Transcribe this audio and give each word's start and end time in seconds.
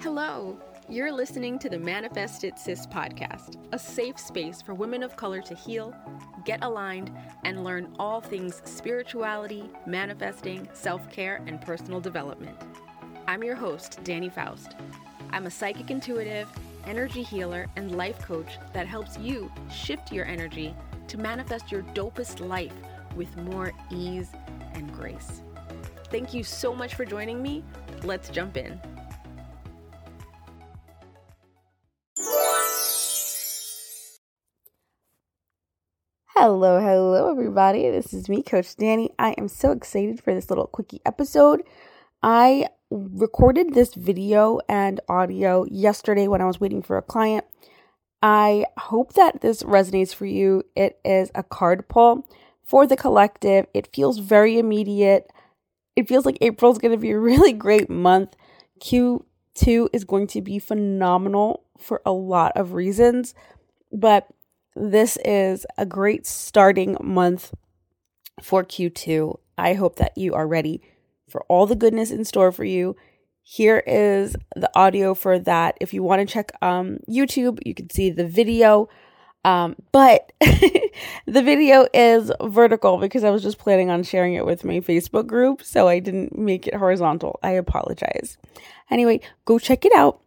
Hello, 0.00 0.56
you're 0.88 1.10
listening 1.10 1.58
to 1.58 1.68
the 1.68 1.76
Manifest 1.76 2.44
It 2.44 2.56
Sis 2.56 2.86
podcast, 2.86 3.56
a 3.72 3.78
safe 3.80 4.16
space 4.16 4.62
for 4.62 4.72
women 4.72 5.02
of 5.02 5.16
color 5.16 5.42
to 5.42 5.56
heal, 5.56 5.92
get 6.44 6.62
aligned, 6.62 7.10
and 7.44 7.64
learn 7.64 7.92
all 7.98 8.20
things 8.20 8.62
spirituality, 8.64 9.68
manifesting, 9.86 10.68
self 10.72 11.10
care, 11.10 11.42
and 11.48 11.60
personal 11.60 12.00
development. 12.00 12.56
I'm 13.26 13.42
your 13.42 13.56
host, 13.56 13.98
Dani 14.04 14.32
Faust. 14.32 14.76
I'm 15.30 15.46
a 15.46 15.50
psychic 15.50 15.90
intuitive, 15.90 16.48
energy 16.86 17.24
healer, 17.24 17.66
and 17.74 17.96
life 17.96 18.20
coach 18.20 18.56
that 18.72 18.86
helps 18.86 19.18
you 19.18 19.50
shift 19.68 20.12
your 20.12 20.26
energy 20.26 20.76
to 21.08 21.18
manifest 21.18 21.72
your 21.72 21.82
dopest 21.82 22.38
life 22.38 22.72
with 23.16 23.36
more 23.38 23.72
ease 23.90 24.30
and 24.74 24.92
grace. 24.92 25.42
Thank 26.04 26.32
you 26.32 26.44
so 26.44 26.72
much 26.72 26.94
for 26.94 27.04
joining 27.04 27.42
me. 27.42 27.64
Let's 28.04 28.28
jump 28.28 28.56
in. 28.56 28.80
Hello, 36.40 36.78
hello, 36.78 37.28
everybody. 37.28 37.90
This 37.90 38.14
is 38.14 38.28
me, 38.28 38.44
Coach 38.44 38.76
Dani. 38.76 39.08
I 39.18 39.32
am 39.32 39.48
so 39.48 39.72
excited 39.72 40.22
for 40.22 40.32
this 40.32 40.48
little 40.48 40.68
quickie 40.68 41.00
episode. 41.04 41.64
I 42.22 42.68
recorded 42.92 43.74
this 43.74 43.94
video 43.94 44.60
and 44.68 45.00
audio 45.08 45.64
yesterday 45.64 46.28
when 46.28 46.40
I 46.40 46.44
was 46.44 46.60
waiting 46.60 46.80
for 46.80 46.96
a 46.96 47.02
client. 47.02 47.44
I 48.22 48.66
hope 48.78 49.14
that 49.14 49.40
this 49.40 49.64
resonates 49.64 50.14
for 50.14 50.26
you. 50.26 50.62
It 50.76 51.00
is 51.04 51.32
a 51.34 51.42
card 51.42 51.88
pull 51.88 52.24
for 52.62 52.86
the 52.86 52.96
collective. 52.96 53.66
It 53.74 53.92
feels 53.92 54.18
very 54.18 54.60
immediate. 54.60 55.32
It 55.96 56.06
feels 56.06 56.24
like 56.24 56.38
April 56.40 56.70
is 56.70 56.78
going 56.78 56.92
to 56.92 56.98
be 56.98 57.10
a 57.10 57.18
really 57.18 57.52
great 57.52 57.90
month. 57.90 58.36
Q2 58.80 59.88
is 59.92 60.04
going 60.04 60.28
to 60.28 60.40
be 60.40 60.60
phenomenal 60.60 61.64
for 61.76 62.00
a 62.06 62.12
lot 62.12 62.52
of 62.54 62.74
reasons, 62.74 63.34
but 63.90 64.28
this 64.78 65.18
is 65.24 65.66
a 65.76 65.84
great 65.84 66.26
starting 66.26 66.96
month 67.02 67.52
for 68.40 68.64
Q2. 68.64 69.38
I 69.56 69.74
hope 69.74 69.96
that 69.96 70.16
you 70.16 70.34
are 70.34 70.46
ready 70.46 70.80
for 71.28 71.44
all 71.48 71.66
the 71.66 71.76
goodness 71.76 72.10
in 72.10 72.24
store 72.24 72.52
for 72.52 72.64
you. 72.64 72.96
Here 73.42 73.82
is 73.86 74.36
the 74.54 74.70
audio 74.78 75.14
for 75.14 75.38
that. 75.40 75.76
If 75.80 75.92
you 75.92 76.02
want 76.02 76.20
to 76.20 76.32
check 76.32 76.52
um, 76.62 76.98
YouTube, 77.08 77.58
you 77.64 77.74
can 77.74 77.90
see 77.90 78.10
the 78.10 78.26
video. 78.26 78.88
Um, 79.44 79.76
but 79.90 80.32
the 80.40 81.42
video 81.42 81.86
is 81.94 82.30
vertical 82.42 82.98
because 82.98 83.24
I 83.24 83.30
was 83.30 83.42
just 83.42 83.58
planning 83.58 83.90
on 83.90 84.02
sharing 84.02 84.34
it 84.34 84.44
with 84.44 84.64
my 84.64 84.80
Facebook 84.80 85.26
group, 85.26 85.62
so 85.62 85.88
I 85.88 85.98
didn't 85.98 86.36
make 86.36 86.66
it 86.66 86.74
horizontal. 86.74 87.40
I 87.42 87.52
apologize. 87.52 88.36
Anyway, 88.90 89.20
go 89.44 89.58
check 89.58 89.84
it 89.84 89.92
out. 89.96 90.20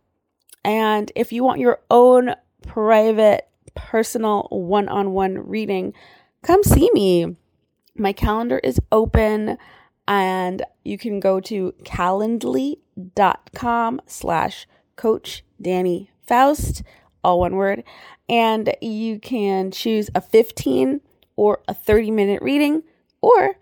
And 0.63 1.11
if 1.15 1.31
you 1.31 1.43
want 1.43 1.59
your 1.59 1.79
own 1.89 2.35
private 2.65 3.47
personal 3.75 4.47
one 4.49 4.89
on 4.89 5.11
one 5.11 5.47
reading, 5.47 5.93
come 6.41 6.63
see 6.63 6.89
me. 6.93 7.35
My 7.95 8.13
calendar 8.13 8.57
is 8.59 8.79
open 8.91 9.57
and 10.07 10.63
you 10.83 10.97
can 10.97 11.19
go 11.19 11.39
to 11.41 11.73
calendly.com 11.83 14.01
slash 14.05 14.67
coach 14.95 15.43
Dani 15.61 16.07
Faust, 16.25 16.81
all 17.23 17.39
one 17.39 17.55
word, 17.55 17.83
and 18.27 18.73
you 18.81 19.19
can 19.19 19.69
choose 19.71 20.09
a 20.15 20.21
15 20.21 21.01
or 21.35 21.61
a 21.67 21.73
30 21.73 22.11
minute 22.11 22.41
reading, 22.41 22.83
or 23.21 23.57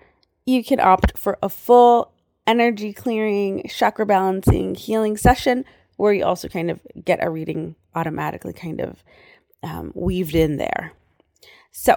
you 0.45 0.63
can 0.63 0.79
opt 0.79 1.17
for 1.17 1.37
a 1.43 1.49
full 1.49 2.13
energy 2.47 2.93
clearing, 2.93 3.67
chakra 3.67 4.05
balancing, 4.05 4.75
healing 4.75 5.17
session 5.17 5.65
where 5.97 6.13
you 6.13 6.23
also 6.23 6.47
kind 6.47 6.71
of 6.71 6.79
get 7.03 7.21
a 7.21 7.29
reading 7.29 7.75
automatically 7.93 8.53
kind 8.53 8.79
of 8.79 9.03
um, 9.63 9.91
weaved 9.95 10.35
in 10.35 10.57
there. 10.57 10.93
So 11.71 11.95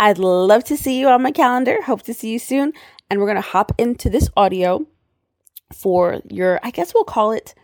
I'd 0.00 0.18
love 0.18 0.64
to 0.64 0.76
see 0.76 0.98
you 0.98 1.08
on 1.08 1.22
my 1.22 1.32
calendar. 1.32 1.82
Hope 1.82 2.02
to 2.02 2.14
see 2.14 2.32
you 2.32 2.38
soon. 2.38 2.72
And 3.10 3.18
we're 3.20 3.26
going 3.26 3.36
to 3.36 3.42
hop 3.42 3.72
into 3.78 4.10
this 4.10 4.28
audio 4.36 4.86
for 5.72 6.20
your, 6.28 6.60
I 6.62 6.70
guess 6.70 6.94
we'll 6.94 7.04
call 7.04 7.32
it 7.32 7.54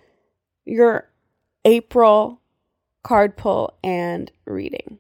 your 0.65 1.11
April 1.65 2.41
card 3.03 3.37
pull 3.37 3.75
and 3.83 4.31
reading. 4.47 4.99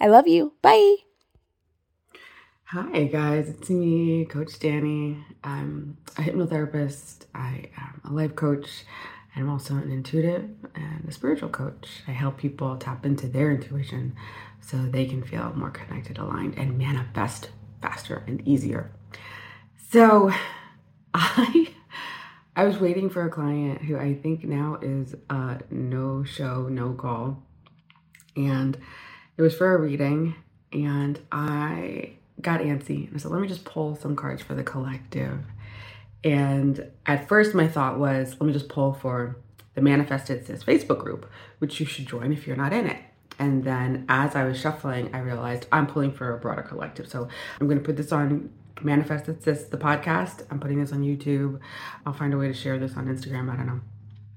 I 0.00 0.06
love 0.06 0.28
you. 0.28 0.54
Bye. 0.62 0.96
Hi, 2.64 3.04
guys. 3.04 3.48
It's 3.48 3.68
me, 3.68 4.26
Coach 4.26 4.58
Dani. 4.60 5.22
I'm 5.42 5.98
a 6.16 6.22
hypnotherapist, 6.22 7.24
I 7.34 7.68
am 7.76 8.00
a 8.04 8.12
life 8.12 8.36
coach 8.36 8.84
I'm 9.36 9.48
also 9.48 9.74
an 9.74 9.90
intuitive 9.90 10.50
and 10.74 11.04
a 11.08 11.12
spiritual 11.12 11.48
coach. 11.48 12.02
I 12.08 12.12
help 12.12 12.38
people 12.38 12.76
tap 12.76 13.06
into 13.06 13.26
their 13.26 13.50
intuition 13.50 14.16
so 14.60 14.78
they 14.78 15.06
can 15.06 15.22
feel 15.22 15.52
more 15.54 15.70
connected, 15.70 16.18
aligned, 16.18 16.58
and 16.58 16.76
manifest 16.76 17.50
faster 17.80 18.24
and 18.26 18.46
easier. 18.46 18.90
So 19.90 20.32
I 21.14 21.68
I 22.56 22.64
was 22.64 22.78
waiting 22.78 23.08
for 23.08 23.24
a 23.24 23.30
client 23.30 23.82
who 23.82 23.96
I 23.96 24.14
think 24.14 24.44
now 24.44 24.78
is 24.82 25.14
a 25.30 25.60
no 25.70 26.24
show, 26.24 26.68
no 26.68 26.92
call. 26.92 27.42
And 28.36 28.76
it 29.36 29.42
was 29.42 29.56
for 29.56 29.74
a 29.74 29.78
reading 29.78 30.34
and 30.72 31.18
I 31.30 32.12
got 32.40 32.60
antsy 32.60 33.06
and 33.06 33.14
I 33.14 33.18
said, 33.18 33.30
let 33.30 33.40
me 33.40 33.48
just 33.48 33.64
pull 33.64 33.96
some 33.96 34.16
cards 34.16 34.42
for 34.42 34.54
the 34.54 34.62
collective 34.62 35.40
and 36.22 36.90
at 37.06 37.28
first, 37.28 37.54
my 37.54 37.66
thought 37.66 37.98
was, 37.98 38.36
let 38.40 38.46
me 38.46 38.52
just 38.52 38.68
pull 38.68 38.92
for 38.92 39.36
the 39.74 39.80
Manifest 39.80 40.30
It 40.30 40.46
Sis 40.46 40.62
Facebook 40.62 40.98
group, 40.98 41.30
which 41.58 41.80
you 41.80 41.86
should 41.86 42.06
join 42.06 42.32
if 42.32 42.46
you're 42.46 42.56
not 42.56 42.72
in 42.72 42.86
it. 42.86 43.02
And 43.38 43.64
then 43.64 44.04
as 44.08 44.36
I 44.36 44.44
was 44.44 44.60
shuffling, 44.60 45.14
I 45.14 45.20
realized 45.20 45.66
I'm 45.72 45.86
pulling 45.86 46.12
for 46.12 46.34
a 46.34 46.38
broader 46.38 46.62
collective. 46.62 47.08
So 47.08 47.28
I'm 47.58 47.66
going 47.66 47.78
to 47.78 47.84
put 47.84 47.96
this 47.96 48.12
on 48.12 48.52
Manifest 48.82 49.28
It 49.28 49.42
Sis, 49.42 49.64
the 49.64 49.78
podcast. 49.78 50.44
I'm 50.50 50.60
putting 50.60 50.80
this 50.80 50.92
on 50.92 51.02
YouTube. 51.02 51.58
I'll 52.04 52.12
find 52.12 52.34
a 52.34 52.36
way 52.36 52.48
to 52.48 52.54
share 52.54 52.78
this 52.78 52.96
on 52.96 53.06
Instagram. 53.06 53.50
I 53.50 53.56
don't 53.56 53.66
know. 53.66 53.80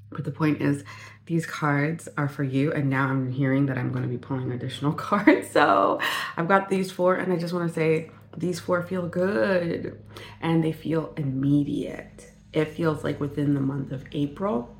But 0.09 0.23
the 0.23 0.31
point 0.31 0.61
is, 0.61 0.85
these 1.25 1.45
cards 1.45 2.07
are 2.17 2.29
for 2.29 2.43
you. 2.43 2.71
And 2.71 2.89
now 2.89 3.07
I'm 3.07 3.31
hearing 3.31 3.65
that 3.65 3.77
I'm 3.77 3.91
going 3.91 4.03
to 4.03 4.09
be 4.09 4.17
pulling 4.17 4.51
additional 4.51 4.93
cards. 4.93 5.49
So 5.49 5.99
I've 6.37 6.47
got 6.47 6.69
these 6.69 6.91
four, 6.91 7.15
and 7.15 7.33
I 7.33 7.37
just 7.37 7.53
want 7.53 7.67
to 7.67 7.73
say 7.73 8.09
these 8.37 8.59
four 8.59 8.81
feel 8.81 9.07
good 9.07 10.01
and 10.41 10.63
they 10.63 10.71
feel 10.71 11.13
immediate. 11.17 12.31
It 12.51 12.65
feels 12.65 13.03
like 13.03 13.19
within 13.19 13.53
the 13.53 13.61
month 13.61 13.91
of 13.91 14.03
April. 14.11 14.75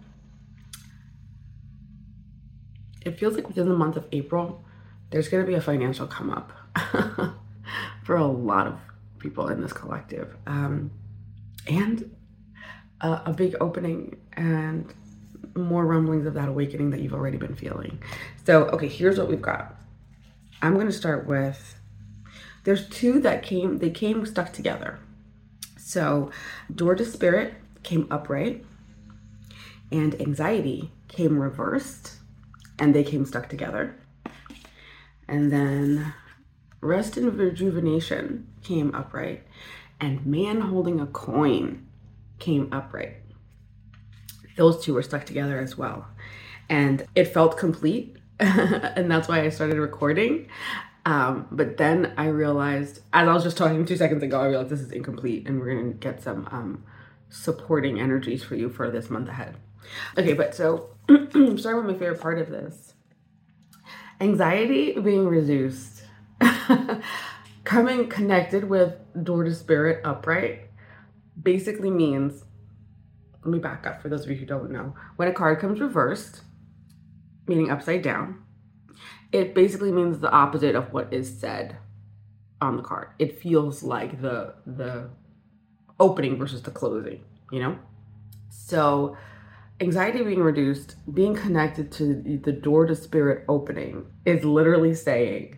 It 3.01 3.19
feels 3.19 3.35
like 3.35 3.47
within 3.47 3.67
the 3.67 3.75
month 3.75 3.97
of 3.97 4.07
April, 4.11 4.63
there's 5.09 5.27
going 5.27 5.43
to 5.43 5.47
be 5.47 5.55
a 5.55 5.61
financial 5.61 6.07
come 6.07 6.29
up 6.29 6.53
for 8.03 8.15
a 8.15 8.25
lot 8.25 8.67
of 8.67 8.79
people 9.19 9.47
in 9.49 9.61
this 9.61 9.73
collective. 9.73 10.35
Um, 10.47 10.91
and 11.67 12.15
a, 13.01 13.21
a 13.27 13.33
big 13.33 13.55
opening 13.59 14.17
and 14.33 14.91
more 15.55 15.85
rumblings 15.85 16.25
of 16.25 16.33
that 16.33 16.49
awakening 16.49 16.91
that 16.91 17.01
you've 17.01 17.13
already 17.13 17.37
been 17.37 17.55
feeling. 17.55 18.01
So, 18.45 18.65
okay, 18.69 18.87
here's 18.87 19.17
what 19.17 19.29
we've 19.29 19.41
got. 19.41 19.75
I'm 20.61 20.73
going 20.73 20.87
to 20.87 20.93
start 20.93 21.27
with 21.27 21.75
there's 22.63 22.87
two 22.89 23.19
that 23.21 23.43
came, 23.43 23.79
they 23.79 23.89
came 23.89 24.25
stuck 24.25 24.53
together. 24.53 24.99
So, 25.77 26.31
door 26.73 26.95
to 26.95 27.05
spirit 27.05 27.55
came 27.83 28.07
upright, 28.09 28.65
and 29.91 30.19
anxiety 30.19 30.91
came 31.07 31.39
reversed, 31.39 32.17
and 32.79 32.95
they 32.95 33.03
came 33.03 33.25
stuck 33.25 33.49
together. 33.49 33.95
And 35.27 35.51
then 35.51 36.13
rest 36.81 37.17
and 37.17 37.37
rejuvenation 37.37 38.47
came 38.63 38.95
upright, 38.95 39.43
and 39.99 40.25
man 40.25 40.61
holding 40.61 40.99
a 40.99 41.07
coin 41.07 41.85
came 42.39 42.69
upright. 42.71 43.17
Those 44.57 44.83
two 44.83 44.93
were 44.93 45.01
stuck 45.01 45.25
together 45.25 45.59
as 45.59 45.77
well. 45.77 46.07
And 46.69 47.05
it 47.15 47.25
felt 47.25 47.57
complete. 47.57 48.17
and 48.39 49.09
that's 49.09 49.27
why 49.27 49.41
I 49.41 49.49
started 49.49 49.77
recording. 49.77 50.47
Um, 51.05 51.47
but 51.51 51.77
then 51.77 52.13
I 52.17 52.27
realized, 52.27 52.99
as 53.11 53.27
I 53.27 53.33
was 53.33 53.43
just 53.43 53.57
talking 53.57 53.85
two 53.85 53.97
seconds 53.97 54.23
ago, 54.23 54.39
I 54.39 54.47
realized 54.47 54.69
this 54.69 54.79
is 54.79 54.91
incomplete 54.91 55.47
and 55.47 55.59
we're 55.59 55.73
going 55.73 55.91
to 55.91 55.97
get 55.97 56.23
some 56.23 56.47
um, 56.51 56.83
supporting 57.29 57.99
energies 57.99 58.43
for 58.43 58.55
you 58.55 58.69
for 58.69 58.89
this 58.89 59.09
month 59.09 59.27
ahead. 59.27 59.57
Okay, 60.17 60.33
but 60.33 60.55
so 60.55 60.91
I'm 61.09 61.57
starting 61.57 61.85
with 61.85 61.93
my 61.95 61.99
favorite 61.99 62.21
part 62.21 62.39
of 62.39 62.49
this 62.49 62.93
anxiety 64.21 64.93
being 64.93 65.27
reduced, 65.27 66.03
coming 67.63 68.07
connected 68.07 68.69
with 68.69 68.93
door 69.23 69.43
to 69.43 69.53
spirit 69.53 70.01
upright 70.05 70.69
basically 71.41 71.91
means 71.91 72.43
let 73.43 73.51
me 73.51 73.59
back 73.59 73.85
up 73.85 74.01
for 74.01 74.07
those 74.07 74.23
of 74.23 74.31
you 74.31 74.37
who 74.37 74.45
don't 74.45 74.71
know. 74.71 74.95
When 75.17 75.27
a 75.27 75.33
card 75.33 75.59
comes 75.59 75.81
reversed, 75.81 76.43
meaning 77.45 77.69
upside 77.69 78.01
down, 78.01 78.42
it 79.33 79.55
basically 79.55 79.91
means 79.91 80.19
the 80.19 80.31
opposite 80.31 80.75
of 80.75 80.93
what 80.93 81.11
is 81.11 81.37
said 81.37 81.75
on 82.61 82.77
the 82.77 82.83
card. 82.83 83.09
It 83.19 83.39
feels 83.39 83.83
like 83.83 84.21
the 84.21 84.53
the 84.65 85.09
opening 85.99 86.37
versus 86.37 86.61
the 86.61 86.71
closing, 86.71 87.23
you 87.51 87.59
know? 87.59 87.77
So 88.49 89.17
anxiety 89.81 90.23
being 90.23 90.41
reduced, 90.41 90.95
being 91.13 91.35
connected 91.35 91.91
to 91.93 92.39
the 92.43 92.51
door 92.51 92.85
to 92.85 92.95
spirit 92.95 93.43
opening 93.49 94.05
is 94.25 94.45
literally 94.45 94.93
saying 94.93 95.57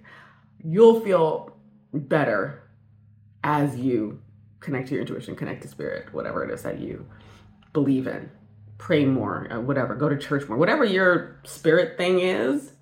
you'll 0.63 1.01
feel 1.01 1.55
better 1.93 2.63
as 3.43 3.77
you 3.77 4.21
connect 4.61 4.87
to 4.87 4.95
your 4.95 5.01
intuition, 5.01 5.35
connect 5.35 5.61
to 5.61 5.67
spirit, 5.67 6.13
whatever 6.13 6.43
it 6.43 6.51
is 6.51 6.63
that 6.63 6.79
you 6.79 7.05
believe 7.73 8.07
in. 8.07 8.31
Pray 8.77 9.05
more, 9.05 9.47
uh, 9.51 9.59
whatever, 9.59 9.95
go 9.95 10.09
to 10.09 10.17
church 10.17 10.47
more, 10.49 10.57
whatever 10.57 10.83
your 10.83 11.39
spirit 11.45 11.97
thing 11.97 12.19
is, 12.19 12.73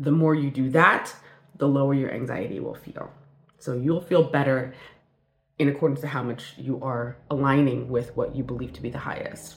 the 0.00 0.10
more 0.10 0.34
you 0.34 0.50
do 0.50 0.70
that, 0.70 1.14
the 1.58 1.68
lower 1.68 1.94
your 1.94 2.10
anxiety 2.10 2.58
will 2.58 2.74
feel. 2.74 3.12
So 3.58 3.74
you'll 3.74 4.00
feel 4.00 4.22
better 4.22 4.72
in 5.58 5.68
accordance 5.68 6.00
to 6.00 6.08
how 6.08 6.22
much 6.22 6.54
you 6.56 6.80
are 6.82 7.18
aligning 7.30 7.90
with 7.90 8.16
what 8.16 8.34
you 8.34 8.42
believe 8.42 8.72
to 8.72 8.82
be 8.82 8.88
the 8.88 8.98
highest. 8.98 9.56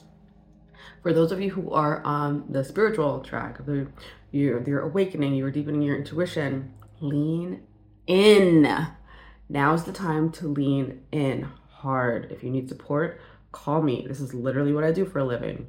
For 1.02 1.14
those 1.14 1.32
of 1.32 1.40
you 1.40 1.50
who 1.50 1.70
are 1.70 2.02
on 2.04 2.44
the 2.50 2.62
spiritual 2.62 3.20
track, 3.20 3.64
the 3.64 3.88
you're, 4.30 4.80
awakening, 4.80 5.34
you're 5.34 5.50
deepening 5.50 5.80
your 5.80 5.96
intuition, 5.96 6.74
lean 7.00 7.62
in. 8.06 8.86
Now's 9.48 9.84
the 9.84 9.92
time 9.92 10.30
to 10.32 10.48
lean 10.48 11.02
in 11.10 11.48
hard. 11.70 12.30
If 12.30 12.42
you 12.42 12.50
need 12.50 12.68
support, 12.68 13.18
call 13.52 13.80
me. 13.80 14.04
This 14.06 14.20
is 14.20 14.34
literally 14.34 14.74
what 14.74 14.84
I 14.84 14.92
do 14.92 15.06
for 15.06 15.20
a 15.20 15.24
living. 15.24 15.68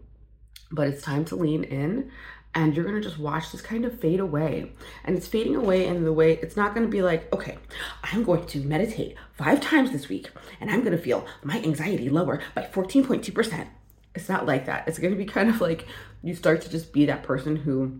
But 0.72 0.88
it's 0.88 1.04
time 1.04 1.24
to 1.25 1.36
lean 1.38 1.63
in 1.63 2.12
and 2.55 2.73
you're 2.73 2.85
gonna 2.85 3.01
just 3.01 3.19
watch 3.19 3.51
this 3.51 3.61
kind 3.61 3.83
of 3.83 3.99
fade 3.99 4.21
away. 4.21 4.71
And 5.03 5.17
it's 5.17 5.27
fading 5.27 5.55
away 5.55 5.85
in 5.85 6.05
the 6.05 6.13
way 6.13 6.39
it's 6.41 6.55
not 6.55 6.73
gonna 6.73 6.87
be 6.87 7.01
like, 7.01 7.31
okay, 7.33 7.57
I'm 8.03 8.23
going 8.23 8.45
to 8.47 8.59
meditate 8.61 9.17
five 9.33 9.59
times 9.59 9.91
this 9.91 10.07
week 10.07 10.29
and 10.61 10.71
I'm 10.71 10.83
gonna 10.83 10.97
feel 10.97 11.27
my 11.43 11.57
anxiety 11.57 12.09
lower 12.09 12.41
by 12.55 12.63
14.2%. 12.63 13.67
It's 14.15 14.29
not 14.29 14.45
like 14.45 14.65
that. 14.65 14.87
It's 14.87 14.97
gonna 14.97 15.17
be 15.17 15.25
kind 15.25 15.49
of 15.49 15.59
like 15.59 15.85
you 16.23 16.33
start 16.33 16.61
to 16.61 16.69
just 16.69 16.93
be 16.93 17.05
that 17.05 17.23
person 17.23 17.57
who 17.57 17.99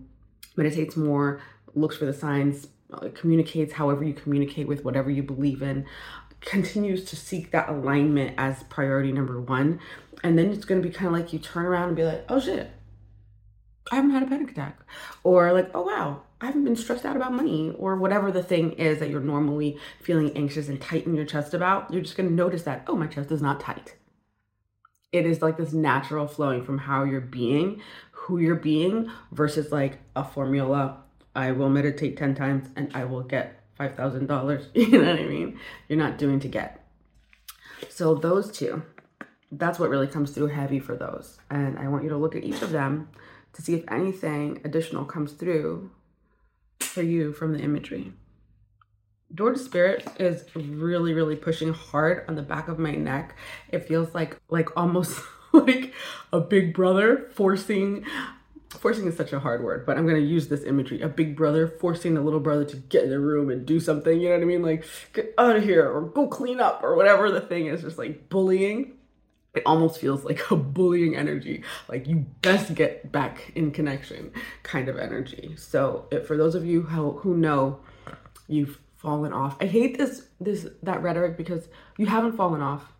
meditates 0.56 0.96
more, 0.96 1.42
looks 1.74 1.98
for 1.98 2.06
the 2.06 2.14
signs, 2.14 2.68
uh, 2.92 3.08
communicates 3.14 3.74
however 3.74 4.04
you 4.04 4.14
communicate 4.14 4.66
with 4.66 4.84
whatever 4.84 5.10
you 5.10 5.22
believe 5.22 5.60
in, 5.60 5.84
continues 6.40 7.04
to 7.04 7.16
seek 7.16 7.50
that 7.50 7.68
alignment 7.68 8.34
as 8.38 8.62
priority 8.64 9.12
number 9.12 9.38
one. 9.38 9.80
And 10.24 10.38
then 10.38 10.50
it's 10.50 10.64
to 10.64 10.80
be 10.80 10.90
kind 10.90 11.08
of 11.08 11.12
like 11.12 11.32
you 11.34 11.38
turn 11.38 11.66
around 11.66 11.88
and 11.88 11.96
be 11.96 12.04
like, 12.04 12.24
oh 12.30 12.40
shit, 12.40 12.70
I 13.90 13.96
haven't 13.96 14.10
had 14.10 14.22
a 14.22 14.26
panic 14.26 14.50
attack. 14.50 14.78
Or 15.22 15.52
like, 15.52 15.70
oh 15.74 15.82
wow, 15.82 16.22
I 16.40 16.46
haven't 16.46 16.64
been 16.64 16.76
stressed 16.76 17.04
out 17.04 17.16
about 17.16 17.32
money 17.32 17.74
or 17.78 17.96
whatever 17.96 18.30
the 18.30 18.42
thing 18.42 18.72
is 18.72 18.98
that 18.98 19.10
you're 19.10 19.20
normally 19.20 19.78
feeling 20.00 20.36
anxious 20.36 20.68
and 20.68 20.80
tight 20.80 21.06
in 21.06 21.14
your 21.14 21.24
chest 21.24 21.54
about. 21.54 21.92
You're 21.92 22.02
just 22.02 22.16
going 22.16 22.28
to 22.28 22.34
notice 22.34 22.64
that, 22.64 22.84
oh, 22.86 22.96
my 22.96 23.06
chest 23.06 23.30
is 23.30 23.40
not 23.40 23.60
tight. 23.60 23.94
It 25.12 25.24
is 25.24 25.40
like 25.40 25.56
this 25.56 25.72
natural 25.72 26.26
flowing 26.26 26.64
from 26.64 26.78
how 26.78 27.04
you're 27.04 27.20
being, 27.20 27.80
who 28.10 28.38
you're 28.38 28.54
being, 28.54 29.10
versus 29.32 29.72
like 29.72 29.98
a 30.14 30.24
formula. 30.24 30.98
I 31.34 31.52
will 31.52 31.70
meditate 31.70 32.16
10 32.16 32.34
times 32.34 32.68
and 32.76 32.90
I 32.94 33.04
will 33.04 33.22
get 33.22 33.62
$5,000. 33.78 34.66
You 34.74 35.02
know 35.02 35.10
what 35.10 35.20
I 35.20 35.24
mean? 35.24 35.58
You're 35.88 35.98
not 35.98 36.18
doing 36.18 36.40
to 36.40 36.48
get. 36.48 36.82
So, 37.88 38.14
those 38.14 38.50
two, 38.50 38.82
that's 39.52 39.78
what 39.78 39.90
really 39.90 40.06
comes 40.06 40.30
through 40.32 40.48
heavy 40.48 40.80
for 40.80 40.96
those. 40.96 41.38
And 41.50 41.78
I 41.78 41.88
want 41.88 42.04
you 42.04 42.10
to 42.10 42.16
look 42.16 42.34
at 42.34 42.44
each 42.44 42.62
of 42.62 42.70
them 42.72 43.08
to 43.56 43.62
see 43.62 43.74
if 43.74 43.84
anything 43.90 44.60
additional 44.64 45.04
comes 45.04 45.32
through 45.32 45.90
for 46.78 47.02
you 47.02 47.32
from 47.32 47.54
the 47.54 47.58
imagery. 47.58 48.12
Door 49.34 49.54
to 49.54 49.58
Spirit 49.58 50.06
is 50.20 50.44
really, 50.54 51.12
really 51.14 51.36
pushing 51.36 51.72
hard 51.72 52.24
on 52.28 52.36
the 52.36 52.42
back 52.42 52.68
of 52.68 52.78
my 52.78 52.92
neck. 52.92 53.34
It 53.70 53.88
feels 53.88 54.14
like 54.14 54.38
like 54.50 54.76
almost 54.76 55.20
like 55.52 55.94
a 56.32 56.40
big 56.40 56.74
brother 56.74 57.28
forcing 57.34 58.04
forcing 58.68 59.06
is 59.06 59.16
such 59.16 59.32
a 59.32 59.40
hard 59.40 59.64
word, 59.64 59.86
but 59.86 59.96
I'm 59.96 60.06
gonna 60.06 60.18
use 60.18 60.48
this 60.48 60.62
imagery. 60.64 61.00
A 61.00 61.08
big 61.08 61.34
brother 61.34 61.66
forcing 61.66 62.16
a 62.16 62.20
little 62.20 62.40
brother 62.40 62.64
to 62.66 62.76
get 62.76 63.04
in 63.04 63.10
the 63.10 63.18
room 63.18 63.50
and 63.50 63.64
do 63.64 63.80
something, 63.80 64.20
you 64.20 64.28
know 64.28 64.34
what 64.34 64.42
I 64.42 64.46
mean? 64.46 64.62
Like 64.62 64.84
get 65.14 65.34
out 65.38 65.56
of 65.56 65.64
here 65.64 65.90
or 65.90 66.02
go 66.02 66.28
clean 66.28 66.60
up 66.60 66.82
or 66.84 66.94
whatever 66.94 67.30
the 67.30 67.40
thing 67.40 67.66
is, 67.66 67.80
just 67.80 67.98
like 67.98 68.28
bullying. 68.28 68.92
It 69.56 69.62
almost 69.66 70.00
feels 70.00 70.24
like 70.24 70.50
a 70.50 70.56
bullying 70.56 71.16
energy, 71.16 71.62
like 71.88 72.06
you 72.06 72.26
best 72.42 72.74
get 72.74 73.10
back 73.10 73.52
in 73.54 73.70
connection 73.70 74.32
kind 74.62 74.88
of 74.88 74.98
energy. 74.98 75.54
So 75.56 76.06
it, 76.10 76.26
for 76.26 76.36
those 76.36 76.54
of 76.54 76.64
you 76.64 76.82
who, 76.82 77.12
who 77.18 77.36
know 77.36 77.80
you've 78.48 78.78
fallen 78.96 79.32
off, 79.32 79.56
I 79.60 79.66
hate 79.66 79.98
this 79.98 80.26
this 80.40 80.66
that 80.82 81.02
rhetoric 81.02 81.36
because 81.36 81.68
you 81.96 82.06
haven't 82.06 82.36
fallen 82.36 82.60
off. 82.60 82.92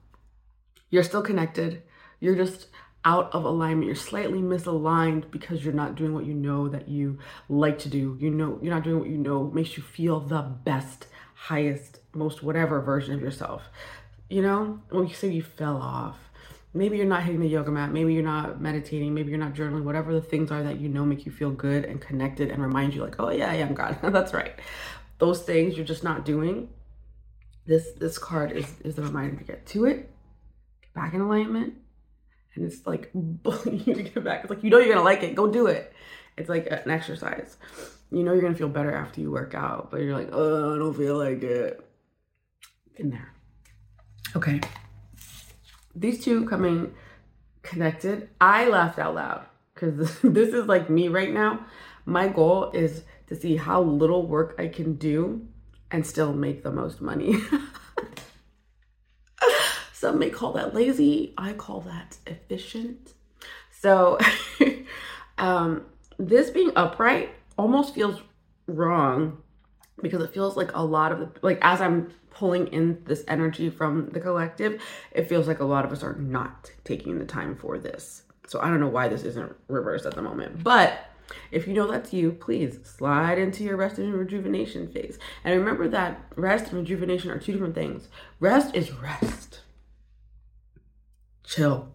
You're 0.90 1.02
still 1.02 1.22
connected. 1.22 1.82
You're 2.20 2.36
just 2.36 2.68
out 3.06 3.32
of 3.32 3.44
alignment. 3.44 3.86
You're 3.86 3.94
slightly 3.94 4.40
misaligned 4.40 5.30
because 5.30 5.64
you're 5.64 5.72
not 5.72 5.94
doing 5.94 6.12
what 6.12 6.26
you 6.26 6.34
know 6.34 6.68
that 6.68 6.88
you 6.88 7.18
like 7.48 7.78
to 7.80 7.88
do. 7.88 8.18
You 8.20 8.30
know, 8.30 8.58
you're 8.60 8.74
not 8.74 8.82
doing 8.82 8.98
what 8.98 9.08
you 9.08 9.16
know 9.16 9.50
makes 9.50 9.76
you 9.76 9.82
feel 9.82 10.20
the 10.20 10.42
best, 10.42 11.06
highest, 11.34 12.00
most 12.12 12.42
whatever 12.42 12.80
version 12.80 13.14
of 13.14 13.20
yourself. 13.20 13.62
You 14.28 14.42
know, 14.42 14.80
when 14.90 15.06
you 15.06 15.14
say 15.14 15.28
you 15.28 15.42
fell 15.42 15.76
off, 15.76 16.18
maybe 16.76 16.96
you're 16.96 17.06
not 17.06 17.23
hitting 17.23 17.40
the 17.40 17.49
yoga 17.49 17.70
mat, 17.70 17.93
maybe 17.93 18.12
you're 18.12 18.23
not 18.23 18.61
meditating, 18.61 19.14
maybe 19.14 19.31
you're 19.31 19.38
not 19.38 19.55
journaling, 19.55 19.84
whatever 19.84 20.12
the 20.12 20.20
things 20.20 20.50
are 20.50 20.62
that 20.62 20.78
you 20.78 20.88
know 20.88 21.05
make 21.05 21.25
you 21.25 21.32
feel 21.32 21.50
good 21.50 21.84
and 21.84 22.00
connected 22.00 22.50
and 22.50 22.62
remind 22.62 22.94
you, 22.94 23.02
like, 23.02 23.17
oh 23.19 23.31
yeah, 23.31 23.50
I 23.50 23.55
am 23.55 23.75
God. 23.75 23.99
That's 24.02 24.32
right. 24.32 24.52
Those 25.19 25.43
things 25.43 25.76
you're 25.76 25.87
just 25.87 26.05
not 26.05 26.25
doing. 26.25 26.69
This 27.67 27.93
this 27.99 28.19
card 28.19 28.52
is 28.52 28.81
is 28.84 28.94
the 28.94 29.02
reminder 29.02 29.37
to 29.37 29.44
get 29.44 29.67
to 29.67 29.87
it, 29.87 30.11
get 30.82 30.94
back 30.94 31.14
in 31.14 31.20
alignment, 31.20 31.75
and 32.55 32.64
it's 32.64 32.87
like 32.87 33.11
you 33.14 33.94
to 33.94 34.02
get 34.02 34.23
back. 34.23 34.43
It's 34.43 34.50
like 34.50 34.62
you 34.62 34.70
know 34.70 34.78
you're 34.78 34.94
gonna 34.94 35.05
like 35.05 35.23
it, 35.23 35.34
go 35.34 35.50
do 35.50 35.67
it. 35.67 35.93
It's 36.37 36.49
like 36.49 36.67
an 36.70 36.90
exercise. 36.90 37.56
You 38.11 38.23
know 38.23 38.32
you're 38.32 38.43
gonna 38.43 38.55
feel 38.55 38.69
better 38.69 38.94
after 38.94 39.20
you 39.20 39.32
work 39.32 39.55
out, 39.55 39.90
but 39.90 40.02
you're 40.02 40.17
like, 40.17 40.28
oh, 40.32 40.75
I 40.75 40.78
don't 40.78 40.94
feel 40.94 41.17
like 41.17 41.43
it. 41.43 41.81
In 42.99 43.11
there. 43.11 43.32
Okay. 44.37 44.61
These 45.96 46.22
two 46.22 46.46
coming 46.46 46.94
connected. 47.62 48.28
I 48.40 48.69
laughed 48.69 48.98
out 48.98 49.14
loud 49.14 49.46
because 49.75 49.96
this 50.22 50.54
is 50.54 50.66
like 50.66 50.90
me 50.90 51.08
right 51.08 51.32
now. 51.32 51.64
My 52.04 52.28
goal 52.28 52.70
is 52.72 53.02
to 53.28 53.34
see 53.34 53.56
how 53.56 53.82
little 53.82 54.26
work 54.26 54.54
I 54.58 54.69
can 54.69 54.94
do 54.94 55.46
and 55.90 56.06
still 56.06 56.32
make 56.32 56.62
the 56.62 56.70
most 56.70 57.00
money. 57.00 57.37
Some 59.93 60.19
may 60.19 60.31
call 60.31 60.52
that 60.52 60.75
lazy. 60.75 61.32
I 61.38 61.54
call 61.54 61.81
that 61.81 62.19
efficient. 62.26 63.14
So, 63.81 64.19
um, 65.38 65.87
this 66.19 66.50
being 66.50 66.73
upright 66.76 67.30
almost 67.56 67.94
feels 67.94 68.20
wrong 68.66 69.38
because 70.02 70.22
it 70.22 70.32
feels 70.32 70.56
like 70.56 70.74
a 70.74 70.82
lot 70.82 71.12
of 71.12 71.30
like, 71.42 71.58
as 71.62 71.80
I'm 71.80 72.12
pulling 72.30 72.68
in 72.68 73.02
this 73.04 73.24
energy 73.28 73.70
from 73.70 74.10
the 74.10 74.20
collective, 74.20 74.82
it 75.12 75.28
feels 75.28 75.48
like 75.48 75.60
a 75.60 75.64
lot 75.64 75.84
of 75.84 75.92
us 75.92 76.02
are 76.02 76.14
not 76.14 76.70
taking 76.84 77.18
the 77.18 77.24
time 77.24 77.56
for 77.56 77.78
this. 77.78 78.22
So, 78.46 78.60
I 78.60 78.68
don't 78.68 78.80
know 78.80 78.88
why 78.88 79.08
this 79.08 79.24
isn't 79.24 79.56
reversed 79.68 80.06
at 80.06 80.14
the 80.14 80.22
moment, 80.22 80.62
but 80.62 81.00
if 81.50 81.66
you 81.66 81.74
know 81.74 81.90
that's 81.90 82.12
you, 82.12 82.30
please 82.30 82.78
slide 82.84 83.38
into 83.38 83.64
your 83.64 83.76
rest 83.76 83.98
and 83.98 84.14
rejuvenation 84.14 84.86
phase. 84.88 85.18
And 85.42 85.58
remember 85.58 85.88
that 85.88 86.20
rest 86.36 86.66
and 86.66 86.78
rejuvenation 86.78 87.30
are 87.30 87.38
two 87.38 87.52
different 87.52 87.74
things. 87.74 88.08
Rest 88.38 88.74
is 88.76 88.92
rest 88.92 89.62
chill. 91.46 91.94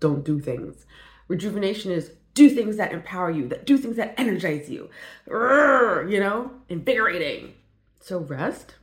Don't 0.00 0.24
do 0.24 0.40
things. 0.40 0.86
Rejuvenation 1.28 1.92
is 1.92 2.12
do 2.34 2.50
things 2.50 2.76
that 2.76 2.92
empower 2.92 3.30
you, 3.30 3.48
that 3.48 3.66
do 3.66 3.78
things 3.78 3.96
that 3.96 4.14
energize 4.18 4.68
you. 4.68 4.90
You 5.26 6.20
know, 6.20 6.50
invigorating. 6.68 7.54
So 8.00 8.18
rest 8.18 8.74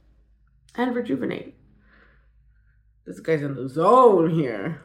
and 0.75 0.95
rejuvenate. 0.95 1.55
This 3.05 3.19
guy's 3.19 3.41
in 3.41 3.55
the 3.55 3.69
zone 3.69 4.29
here. 4.31 4.81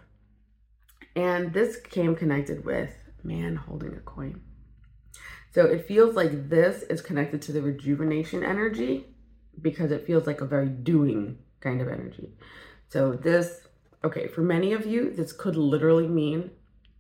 And 1.15 1.53
this 1.53 1.77
came 1.77 2.15
connected 2.15 2.65
with 2.65 2.91
man 3.23 3.57
holding 3.57 3.95
a 3.95 4.01
coin. 4.01 4.43
So 5.55 5.65
it 5.65 5.89
feels 5.89 6.15
like 6.15 6.51
this 6.51 6.83
is 6.83 7.01
connected 7.01 7.41
to 7.43 7.53
the 7.53 7.63
rejuvenation 7.63 8.45
energy 8.45 9.07
because 9.63 9.91
it 9.91 10.07
feels 10.07 10.27
like 10.27 10.43
a 10.43 10.47
very 10.47 10.69
doing 10.69 11.39
kind 11.61 11.81
of 11.81 11.89
energy. 11.89 12.35
So 12.89 13.13
this 13.15 13.67
Okay, 14.05 14.29
for 14.29 14.43
many 14.43 14.73
of 14.73 14.87
you, 14.87 15.11
this 15.11 15.33
could 15.33 15.57
literally 15.57 16.07
mean 16.07 16.53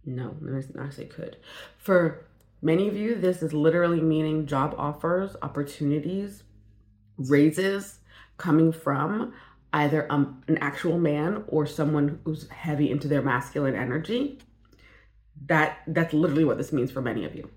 no, 0.06 0.36
me 0.40 0.62
say 0.90 1.04
could. 1.04 1.36
For 1.78 2.24
many 2.62 2.88
of 2.88 2.96
you, 2.96 3.16
this 3.16 3.42
is 3.42 3.52
literally 3.52 4.00
meaning 4.00 4.46
job 4.46 4.74
offers, 4.78 5.36
opportunities, 5.42 6.44
raises 7.18 7.98
coming 8.38 8.72
from 8.72 9.34
either 9.72 10.10
um, 10.10 10.42
an 10.48 10.58
actual 10.58 10.98
man 10.98 11.44
or 11.48 11.66
someone 11.66 12.20
who's 12.24 12.48
heavy 12.50 12.90
into 12.90 13.08
their 13.08 13.22
masculine 13.22 13.74
energy. 13.74 14.38
That 15.46 15.78
that's 15.88 16.14
literally 16.14 16.44
what 16.44 16.56
this 16.56 16.72
means 16.72 16.90
for 16.90 17.02
many 17.02 17.24
of 17.24 17.34
you. 17.34 17.50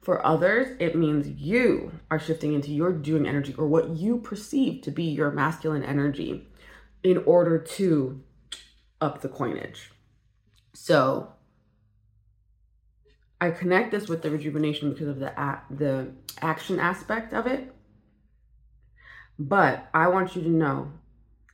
For 0.00 0.24
others, 0.24 0.76
it 0.78 0.96
means 0.96 1.28
you 1.28 1.92
are 2.10 2.18
shifting 2.18 2.54
into 2.54 2.70
your 2.70 2.92
doing 2.92 3.26
energy 3.26 3.54
or 3.58 3.66
what 3.66 3.90
you 3.90 4.18
perceive 4.18 4.82
to 4.82 4.90
be 4.90 5.02
your 5.02 5.30
masculine 5.30 5.82
energy 5.82 6.46
in 7.02 7.18
order 7.26 7.58
to 7.58 8.22
up 9.00 9.20
the 9.20 9.28
coinage. 9.28 9.90
So 10.72 11.32
I 13.40 13.50
connect 13.50 13.92
this 13.92 14.08
with 14.08 14.22
the 14.22 14.30
rejuvenation 14.30 14.92
because 14.92 15.08
of 15.08 15.18
the 15.18 15.32
the 15.70 16.10
action 16.40 16.80
aspect 16.80 17.32
of 17.32 17.46
it. 17.46 17.72
But 19.38 19.88
I 19.94 20.08
want 20.08 20.34
you 20.34 20.42
to 20.42 20.48
know 20.48 20.92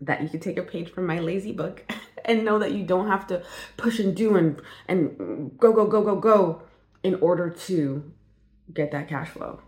that 0.01 0.23
you 0.23 0.29
can 0.29 0.41
take 0.41 0.57
a 0.57 0.63
page 0.63 0.91
from 0.91 1.07
my 1.07 1.19
lazy 1.19 1.53
book 1.53 1.85
and 2.25 2.45
know 2.45 2.59
that 2.59 2.73
you 2.73 2.85
don't 2.85 3.09
have 3.09 3.27
to 3.29 3.43
push 3.77 3.99
and 3.99 4.17
do 4.17 4.37
and 4.37 4.61
and 4.89 5.59
go 5.59 5.73
go 5.73 5.87
go 5.87 6.03
go 6.03 6.17
go 6.17 6.63
in 7.03 7.17
order 7.17 7.51
to 7.51 8.13
get 8.73 8.91
that 8.93 9.09
cash 9.09 9.29
flow. 9.29 9.61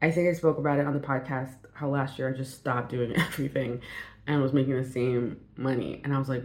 I 0.00 0.10
think 0.10 0.28
I 0.28 0.32
spoke 0.32 0.58
about 0.58 0.78
it 0.78 0.86
on 0.86 0.94
the 0.94 1.00
podcast 1.00 1.54
how 1.74 1.88
last 1.88 2.18
year 2.18 2.28
I 2.28 2.36
just 2.36 2.54
stopped 2.54 2.90
doing 2.90 3.16
everything 3.16 3.80
and 4.26 4.40
was 4.40 4.52
making 4.52 4.80
the 4.80 4.88
same 4.88 5.40
money 5.56 6.00
and 6.04 6.14
I 6.14 6.18
was 6.18 6.28
like 6.28 6.44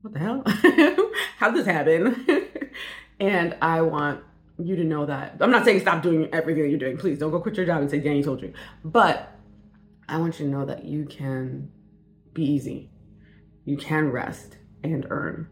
what 0.00 0.14
the 0.14 0.20
hell? 0.20 0.42
How'd 1.38 1.54
this 1.54 1.66
happen? 1.66 2.24
And 3.20 3.56
I 3.60 3.82
want 3.82 4.22
you 4.58 4.76
to 4.76 4.84
know 4.84 5.06
that 5.06 5.36
I'm 5.40 5.50
not 5.50 5.64
saying 5.64 5.80
stop 5.80 6.02
doing 6.02 6.28
everything 6.32 6.68
you're 6.68 6.78
doing. 6.78 6.96
Please 6.96 7.18
don't 7.18 7.30
go 7.30 7.40
quit 7.40 7.56
your 7.56 7.66
job 7.66 7.80
and 7.80 7.90
say 7.90 8.00
Dani 8.00 8.24
told 8.24 8.42
you. 8.42 8.52
But 8.84 9.32
I 10.08 10.18
want 10.18 10.38
you 10.38 10.46
to 10.46 10.50
know 10.50 10.64
that 10.64 10.84
you 10.84 11.04
can 11.04 11.70
be 12.32 12.44
easy. 12.44 12.90
You 13.64 13.76
can 13.76 14.10
rest 14.10 14.56
and 14.82 15.06
earn. 15.10 15.48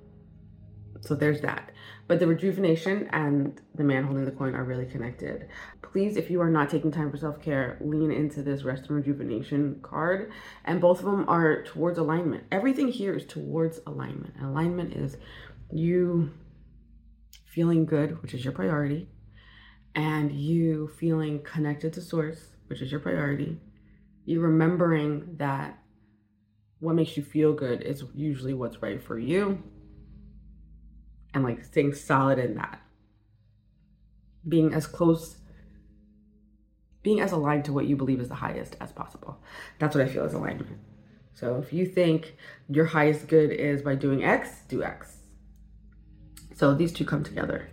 So 1.02 1.14
there's 1.14 1.40
that. 1.42 1.70
But 2.08 2.20
the 2.20 2.26
rejuvenation 2.26 3.08
and 3.12 3.61
the 3.75 3.85
man 3.85 4.04
holding 4.04 4.25
the 4.25 4.30
coin 4.30 4.54
are 4.54 4.64
really 4.64 4.87
connected. 4.87 5.49
Please, 5.82 6.16
if 6.16 6.30
you 6.30 6.40
are 6.40 6.50
not 6.50 6.70
taking 6.70 6.90
time 6.90 7.11
for 7.11 7.16
self 7.16 7.40
care, 7.40 7.78
lean 7.80 8.11
into 8.11 8.42
this 8.42 8.62
rest 8.62 8.88
and 8.88 8.96
rejuvenation 8.96 9.80
card. 9.82 10.32
And 10.64 10.80
both 10.80 11.00
of 11.00 11.06
them 11.06 11.28
are 11.28 11.62
towards 11.64 11.99
alignment. 11.99 12.44
Everything 12.50 12.88
here 12.88 13.14
is 13.14 13.25
towards 13.25 13.80
alignment. 13.87 14.35
Alignment 14.42 14.94
is 14.94 15.16
you 15.73 16.32
feeling 17.56 17.86
good, 17.86 18.20
which 18.20 18.34
is 18.34 18.44
your 18.44 18.52
priority, 18.52 19.08
and 19.94 20.30
you 20.30 20.88
feeling 20.98 21.42
connected 21.42 21.90
to 21.90 22.02
source, 22.02 22.50
which 22.66 22.82
is 22.82 22.90
your 22.92 23.00
priority, 23.00 23.58
you 24.26 24.40
remembering 24.40 25.36
that 25.38 25.78
what 26.80 26.94
makes 26.94 27.16
you 27.16 27.22
feel 27.22 27.54
good 27.54 27.80
is 27.80 28.04
usually 28.14 28.52
what's 28.52 28.82
right 28.82 29.02
for 29.02 29.18
you 29.18 29.62
and 31.32 31.42
like 31.44 31.64
staying 31.64 31.94
solid 31.94 32.38
in 32.38 32.56
that. 32.56 32.78
Being 34.46 34.75
as 34.75 34.86
close 34.86 35.38
being 37.02 37.20
as 37.20 37.32
aligned 37.32 37.64
to 37.64 37.72
what 37.72 37.86
you 37.86 37.96
believe 37.96 38.20
is 38.20 38.28
the 38.28 38.34
highest 38.34 38.76
as 38.80 38.92
possible. 38.92 39.38
That's 39.78 39.94
what 39.94 40.04
i 40.04 40.08
feel 40.08 40.25
is 40.25 40.34
alignment. 40.34 40.78
So 41.32 41.56
if 41.56 41.72
you 41.72 41.86
think 41.86 42.36
your 42.68 42.84
highest 42.84 43.28
good 43.28 43.50
is 43.50 43.80
by 43.80 43.94
doing 43.94 44.25
x 44.25 44.50
do 44.68 44.82
x 44.82 45.25
so 46.56 46.75
these 46.75 46.92
two 46.92 47.04
come 47.04 47.22
together 47.22 47.68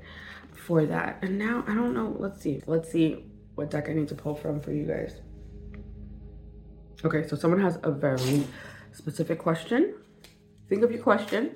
for 0.53 0.85
that 0.85 1.17
and 1.23 1.39
now 1.39 1.63
i 1.67 1.73
don't 1.73 1.95
know 1.95 2.15
let's 2.19 2.39
see 2.39 2.61
let's 2.67 2.91
see 2.91 3.25
what 3.55 3.71
deck 3.71 3.89
i 3.89 3.93
need 3.93 4.07
to 4.07 4.15
pull 4.15 4.35
from 4.35 4.61
for 4.61 4.71
you 4.71 4.85
guys 4.85 5.21
Okay, 7.05 7.27
so 7.27 7.35
someone 7.35 7.59
has 7.59 7.77
a 7.83 7.91
very 7.91 8.45
specific 8.93 9.37
question. 9.37 9.93
Think 10.69 10.83
of 10.83 10.91
your 10.91 11.03
question. 11.03 11.51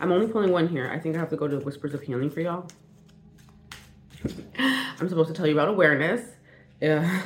I'm 0.00 0.10
only 0.10 0.26
pulling 0.26 0.50
one 0.50 0.66
here. 0.66 0.90
I 0.92 0.98
think 0.98 1.14
I 1.14 1.20
have 1.20 1.30
to 1.30 1.36
go 1.36 1.46
to 1.46 1.60
Whispers 1.60 1.94
of 1.94 2.02
Healing 2.02 2.28
for 2.28 2.40
y'all. 2.40 2.66
I'm 4.58 5.08
supposed 5.08 5.28
to 5.28 5.34
tell 5.34 5.46
you 5.46 5.52
about 5.52 5.68
awareness. 5.68 6.22
Yeah. 6.80 7.22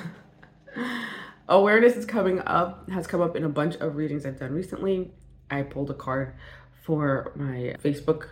awareness 1.48 1.96
is 1.96 2.04
coming 2.04 2.40
up, 2.40 2.90
has 2.90 3.06
come 3.06 3.22
up 3.22 3.34
in 3.34 3.44
a 3.44 3.48
bunch 3.48 3.76
of 3.76 3.96
readings 3.96 4.26
I've 4.26 4.38
done 4.38 4.52
recently. 4.52 5.10
I 5.50 5.62
pulled 5.62 5.88
a 5.88 5.94
card 5.94 6.34
for 6.84 7.32
my 7.34 7.76
Facebook 7.82 8.28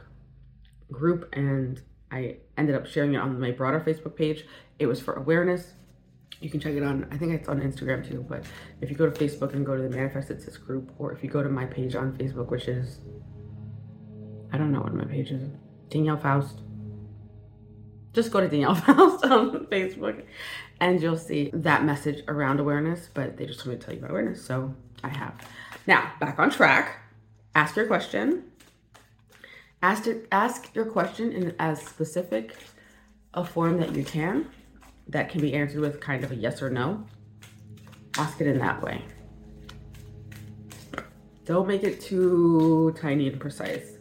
group 0.90 1.28
and 1.32 1.80
I 2.10 2.36
ended 2.56 2.74
up 2.74 2.86
sharing 2.86 3.14
it 3.14 3.18
on 3.18 3.38
my 3.40 3.50
broader 3.50 3.80
Facebook 3.80 4.16
page. 4.16 4.44
It 4.78 4.86
was 4.86 5.00
for 5.00 5.14
awareness. 5.14 5.72
You 6.40 6.48
can 6.48 6.58
check 6.58 6.74
it 6.74 6.82
on 6.82 7.06
i 7.10 7.18
think 7.18 7.32
it's 7.32 7.50
on 7.50 7.60
instagram 7.60 8.08
too 8.08 8.24
but 8.26 8.44
if 8.80 8.88
you 8.88 8.96
go 8.96 9.08
to 9.08 9.12
facebook 9.12 9.52
and 9.52 9.66
go 9.66 9.76
to 9.76 9.82
the 9.82 9.90
manifest 9.90 10.30
it 10.30 10.40
sis 10.40 10.56
group 10.56 10.90
or 10.98 11.12
if 11.12 11.22
you 11.22 11.28
go 11.28 11.42
to 11.42 11.50
my 11.50 11.66
page 11.66 11.94
on 11.94 12.16
facebook 12.16 12.50
which 12.50 12.66
is 12.66 13.00
i 14.50 14.56
don't 14.56 14.72
know 14.72 14.80
what 14.80 14.94
my 14.94 15.04
page 15.04 15.30
is 15.30 15.50
danielle 15.90 16.16
faust. 16.16 16.60
Just 18.14 18.30
go 18.30 18.40
to 18.40 18.48
danielle 18.48 18.74
faust 18.86 19.22
on 19.26 19.66
facebook 19.66 20.24
and 20.80 21.02
you'll 21.02 21.18
see 21.18 21.50
that 21.52 21.84
message 21.84 22.24
around 22.26 22.58
awareness 22.58 23.10
but 23.12 23.36
they 23.36 23.44
just 23.44 23.60
told 23.60 23.74
me 23.74 23.78
to 23.78 23.84
tell 23.84 23.94
you 23.94 24.00
about 24.00 24.10
awareness 24.10 24.42
so 24.42 24.74
i 25.04 25.08
have. 25.08 25.34
Now 25.86 26.12
back 26.20 26.38
on 26.38 26.50
track. 26.50 27.02
Ask 27.54 27.76
your 27.76 27.86
question 27.86 28.44
ask, 29.82 30.06
ask 30.32 30.74
your 30.74 30.86
question 30.86 31.32
in 31.32 31.54
as 31.58 31.80
specific 31.80 32.56
a 33.34 33.44
form 33.44 33.78
that 33.80 33.94
you 33.94 34.04
can 34.04 34.50
that 35.08 35.28
can 35.28 35.40
be 35.40 35.54
answered 35.54 35.80
with 35.80 36.00
kind 36.00 36.24
of 36.24 36.32
a 36.32 36.34
yes 36.34 36.62
or 36.62 36.70
no, 36.70 37.04
ask 38.16 38.40
it 38.40 38.46
in 38.46 38.58
that 38.58 38.82
way. 38.82 39.02
Don't 41.44 41.66
make 41.66 41.82
it 41.82 42.00
too 42.00 42.94
tiny 43.00 43.28
and 43.28 43.40
precise. 43.40 43.98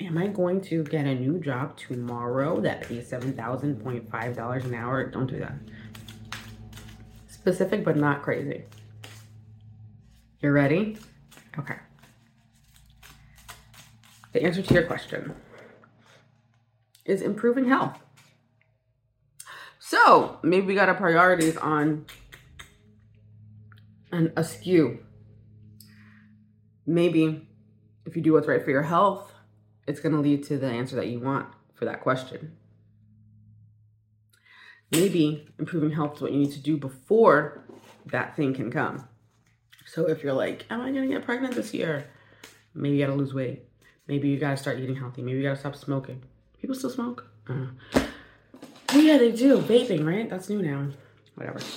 Am 0.00 0.18
I 0.18 0.26
going 0.26 0.60
to 0.62 0.84
get 0.84 1.06
a 1.06 1.14
new 1.14 1.38
job 1.40 1.76
tomorrow 1.76 2.60
that 2.60 2.82
pays 2.82 3.10
$7,000.5 3.10 4.64
an 4.64 4.74
hour? 4.74 5.06
Don't 5.06 5.26
do 5.26 5.38
that. 5.38 5.54
Specific, 7.28 7.84
but 7.84 7.96
not 7.96 8.22
crazy. 8.22 8.64
You're 10.40 10.52
ready? 10.52 10.98
Okay. 11.58 11.76
The 14.38 14.44
answer 14.44 14.62
to 14.62 14.74
your 14.74 14.84
question 14.84 15.34
is 17.04 17.22
improving 17.22 17.64
health. 17.64 17.98
So 19.80 20.38
maybe 20.44 20.64
we 20.64 20.74
got 20.76 20.88
our 20.88 20.94
priorities 20.94 21.56
on 21.56 22.06
and 24.12 24.32
askew. 24.36 25.00
Maybe 26.86 27.48
if 28.06 28.14
you 28.14 28.22
do 28.22 28.32
what's 28.34 28.46
right 28.46 28.62
for 28.62 28.70
your 28.70 28.84
health, 28.84 29.32
it's 29.88 29.98
going 29.98 30.14
to 30.14 30.20
lead 30.20 30.44
to 30.44 30.56
the 30.56 30.68
answer 30.68 30.94
that 30.94 31.08
you 31.08 31.18
want 31.18 31.48
for 31.74 31.86
that 31.86 32.00
question. 32.00 32.56
Maybe 34.92 35.48
improving 35.58 35.90
health 35.90 36.14
is 36.14 36.22
what 36.22 36.30
you 36.30 36.38
need 36.38 36.52
to 36.52 36.62
do 36.62 36.76
before 36.76 37.64
that 38.06 38.36
thing 38.36 38.54
can 38.54 38.70
come. 38.70 39.08
So 39.84 40.08
if 40.08 40.22
you're 40.22 40.32
like, 40.32 40.64
am 40.70 40.80
I 40.80 40.92
going 40.92 41.08
to 41.08 41.12
get 41.12 41.24
pregnant 41.24 41.56
this 41.56 41.74
year? 41.74 42.06
Maybe 42.72 42.98
you 42.98 43.04
got 43.04 43.10
to 43.10 43.18
lose 43.18 43.34
weight. 43.34 43.67
Maybe 44.08 44.28
you 44.28 44.38
got 44.38 44.50
to 44.50 44.56
start 44.56 44.78
eating 44.80 44.96
healthy. 44.96 45.22
Maybe 45.22 45.38
you 45.38 45.44
got 45.44 45.54
to 45.54 45.60
stop 45.60 45.76
smoking. 45.76 46.22
People 46.60 46.74
still 46.74 46.90
smoke. 46.90 47.26
Uh, 47.48 47.66
Oh 48.90 48.98
yeah, 48.98 49.18
they 49.18 49.32
do 49.32 49.58
vaping, 49.58 50.06
right? 50.06 50.28
That's 50.30 50.48
new 50.48 50.62
now. 50.62 50.88
Whatever. 51.34 51.60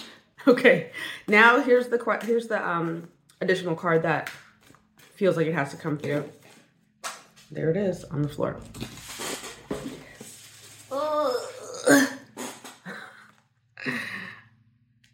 Okay, 0.47 0.89
now 1.27 1.61
here's 1.61 1.89
the 1.89 2.19
here's 2.23 2.47
the 2.47 2.67
um 2.67 3.09
additional 3.41 3.75
card 3.75 4.01
that 4.01 4.27
feels 5.13 5.37
like 5.37 5.45
it 5.45 5.53
has 5.53 5.69
to 5.69 5.77
come 5.77 5.99
through. 5.99 6.27
There 7.51 7.69
it 7.69 7.77
is 7.77 8.03
on 8.05 8.23
the 8.23 8.27
floor. 8.27 8.57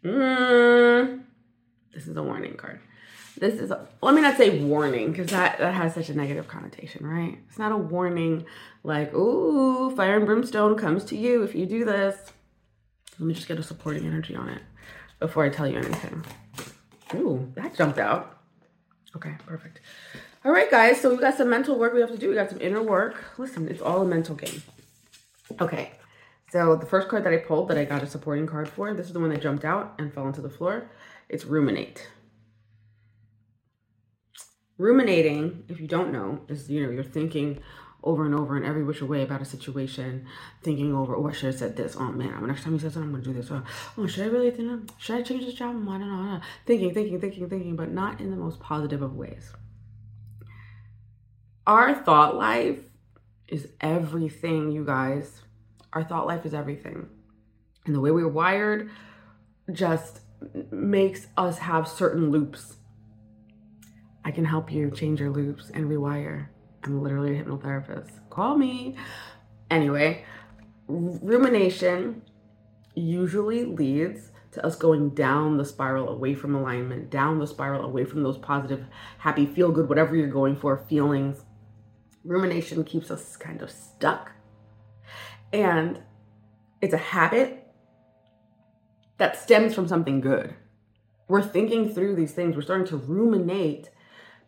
Mm, 0.04 1.24
this 1.92 2.06
is 2.06 2.16
a 2.16 2.22
warning 2.22 2.54
card. 2.54 2.80
This 3.38 3.60
is, 3.60 3.72
let 4.02 4.14
me 4.14 4.20
not 4.20 4.36
say 4.36 4.58
warning 4.60 5.12
because 5.12 5.28
that, 5.28 5.58
that 5.58 5.74
has 5.74 5.94
such 5.94 6.08
a 6.08 6.14
negative 6.14 6.48
connotation, 6.48 7.06
right? 7.06 7.38
It's 7.48 7.58
not 7.58 7.72
a 7.72 7.76
warning 7.76 8.46
like, 8.82 9.14
ooh, 9.14 9.94
fire 9.94 10.16
and 10.16 10.26
brimstone 10.26 10.76
comes 10.76 11.04
to 11.06 11.16
you 11.16 11.42
if 11.42 11.54
you 11.54 11.66
do 11.66 11.84
this. 11.84 12.16
Let 13.18 13.26
me 13.26 13.34
just 13.34 13.48
get 13.48 13.58
a 13.58 13.62
supporting 13.62 14.06
energy 14.06 14.34
on 14.34 14.48
it 14.48 14.62
before 15.20 15.44
I 15.44 15.48
tell 15.48 15.66
you 15.66 15.78
anything. 15.78 16.24
Ooh, 17.14 17.50
that 17.54 17.76
jumped 17.76 17.98
out. 17.98 18.38
Okay, 19.16 19.34
perfect. 19.46 19.80
All 20.44 20.52
right, 20.52 20.70
guys, 20.70 21.00
so 21.00 21.10
we 21.10 21.16
got 21.16 21.36
some 21.36 21.50
mental 21.50 21.78
work 21.78 21.94
we 21.94 22.00
have 22.00 22.10
to 22.10 22.18
do. 22.18 22.28
We 22.28 22.34
got 22.34 22.50
some 22.50 22.60
inner 22.60 22.82
work. 22.82 23.22
Listen, 23.38 23.68
it's 23.68 23.82
all 23.82 24.02
a 24.02 24.04
mental 24.06 24.34
game. 24.34 24.62
Okay, 25.60 25.92
so 26.50 26.76
the 26.76 26.86
first 26.86 27.08
card 27.08 27.24
that 27.24 27.32
I 27.32 27.38
pulled 27.38 27.68
that 27.68 27.78
I 27.78 27.84
got 27.84 28.02
a 28.02 28.06
supporting 28.06 28.46
card 28.46 28.68
for, 28.68 28.92
this 28.94 29.06
is 29.06 29.12
the 29.12 29.20
one 29.20 29.30
that 29.30 29.42
jumped 29.42 29.64
out 29.64 29.94
and 29.98 30.12
fell 30.12 30.26
into 30.26 30.40
the 30.40 30.50
floor. 30.50 30.90
It's 31.28 31.44
ruminate 31.44 32.08
ruminating, 34.78 35.64
if 35.68 35.80
you 35.80 35.86
don't 35.86 36.12
know, 36.12 36.40
is 36.48 36.70
you 36.70 36.84
know, 36.84 36.90
you're 36.90 37.04
thinking 37.04 37.60
over 38.04 38.24
and 38.24 38.34
over 38.34 38.56
in 38.56 38.64
every 38.64 38.84
which 38.84 39.02
way 39.02 39.22
about 39.22 39.42
a 39.42 39.44
situation, 39.44 40.24
thinking 40.62 40.94
over, 40.94 41.16
oh, 41.16 41.28
I 41.28 41.32
should 41.32 41.46
have 41.46 41.58
said 41.58 41.76
this. 41.76 41.96
Oh 41.98 42.12
man, 42.12 42.46
next 42.46 42.62
time 42.62 42.72
he 42.72 42.78
says 42.78 42.94
something, 42.94 43.08
I'm 43.08 43.22
gonna 43.22 43.24
do 43.24 43.32
this. 43.32 43.50
oh, 43.98 44.06
should 44.06 44.24
I 44.24 44.28
really 44.28 44.50
think? 44.50 44.90
Should 44.98 45.16
I 45.16 45.22
change 45.22 45.44
this 45.44 45.54
job? 45.54 45.70
I 45.70 45.98
don't 45.98 46.00
know. 46.00 46.40
Thinking, 46.64 46.94
thinking, 46.94 47.20
thinking, 47.20 47.48
thinking, 47.48 47.76
but 47.76 47.90
not 47.90 48.20
in 48.20 48.30
the 48.30 48.36
most 48.36 48.60
positive 48.60 49.02
of 49.02 49.14
ways. 49.14 49.52
Our 51.66 51.94
thought 51.94 52.36
life 52.36 52.80
is 53.48 53.68
everything, 53.80 54.70
you 54.70 54.84
guys. 54.84 55.42
Our 55.92 56.04
thought 56.04 56.26
life 56.26 56.46
is 56.46 56.54
everything. 56.54 57.08
And 57.84 57.94
the 57.94 58.00
way 58.00 58.10
we're 58.10 58.28
wired 58.28 58.90
just 59.72 60.20
makes 60.70 61.26
us 61.36 61.58
have 61.58 61.88
certain 61.88 62.30
loops 62.30 62.77
I 64.28 64.30
can 64.30 64.44
help 64.44 64.70
you 64.70 64.90
change 64.90 65.20
your 65.20 65.30
loops 65.30 65.70
and 65.72 65.86
rewire. 65.86 66.48
I'm 66.84 67.02
literally 67.02 67.38
a 67.38 67.42
hypnotherapist. 67.42 68.10
Call 68.28 68.58
me. 68.58 68.94
Anyway, 69.70 70.22
rumination 70.86 72.20
usually 72.94 73.64
leads 73.64 74.30
to 74.52 74.66
us 74.66 74.76
going 74.76 75.14
down 75.14 75.56
the 75.56 75.64
spiral 75.64 76.10
away 76.10 76.34
from 76.34 76.54
alignment, 76.54 77.08
down 77.08 77.38
the 77.38 77.46
spiral 77.46 77.86
away 77.86 78.04
from 78.04 78.22
those 78.22 78.36
positive, 78.36 78.84
happy, 79.16 79.46
feel 79.46 79.72
good, 79.72 79.88
whatever 79.88 80.14
you're 80.14 80.28
going 80.28 80.56
for 80.56 80.76
feelings. 80.76 81.46
Rumination 82.22 82.84
keeps 82.84 83.10
us 83.10 83.34
kind 83.34 83.62
of 83.62 83.70
stuck. 83.70 84.32
And 85.54 86.02
it's 86.82 86.92
a 86.92 86.98
habit 86.98 87.66
that 89.16 89.38
stems 89.38 89.74
from 89.74 89.88
something 89.88 90.20
good. 90.20 90.54
We're 91.28 91.40
thinking 91.40 91.94
through 91.94 92.16
these 92.16 92.32
things, 92.32 92.56
we're 92.56 92.60
starting 92.60 92.86
to 92.88 92.98
ruminate 92.98 93.88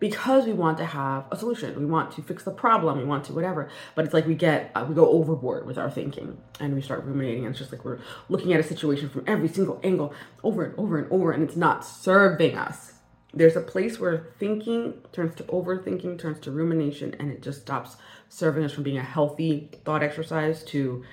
because 0.01 0.47
we 0.47 0.53
want 0.53 0.79
to 0.79 0.87
have 0.87 1.27
a 1.31 1.37
solution. 1.37 1.79
We 1.79 1.85
want 1.85 2.11
to 2.13 2.23
fix 2.23 2.43
the 2.43 2.51
problem. 2.51 2.99
We 2.99 3.05
want 3.05 3.25
to 3.27 3.33
whatever. 3.33 3.69
But 3.95 4.07
it's 4.07 4.15
like 4.15 4.27
we 4.27 4.35
get 4.35 4.73
uh, 4.75 4.85
we 4.89 4.95
go 4.95 5.09
overboard 5.09 5.67
with 5.67 5.79
our 5.79 5.91
thinking 5.91 6.39
and 6.59 6.75
we 6.75 6.83
start 6.83 7.05
ruminating. 7.05 7.45
And 7.45 7.51
it's 7.51 7.59
just 7.59 7.71
like 7.71 7.85
we're 7.85 8.01
looking 8.29 8.53
at 8.53 8.59
a 8.59 8.65
situation 8.65 9.09
from 9.11 9.25
every 9.27 9.49
single 9.49 9.79
angle 9.85 10.13
over 10.43 10.65
and 10.65 10.77
over 10.79 10.99
and 10.99 11.13
over, 11.13 11.31
and 11.31 11.45
it's 11.45 11.57
not 11.57 11.85
serving 11.85 12.57
us. 12.57 12.95
There's 13.33 13.55
a 13.55 13.61
place 13.61 14.01
where 14.01 14.35
thinking 14.41 14.95
turns 15.13 15.37
to 15.37 15.45
overthinking, 15.45 16.19
turns 16.19 16.41
to 16.41 16.51
rumination, 16.51 17.15
and 17.21 17.31
it 17.31 17.43
just 17.43 17.61
stops 17.61 17.97
serving 18.29 18.65
us 18.65 18.73
from 18.73 18.83
being 18.83 18.99
a 18.99 19.05
healthy 19.05 19.71
thought 19.85 20.03
exercise 20.03 20.65
to 20.65 21.05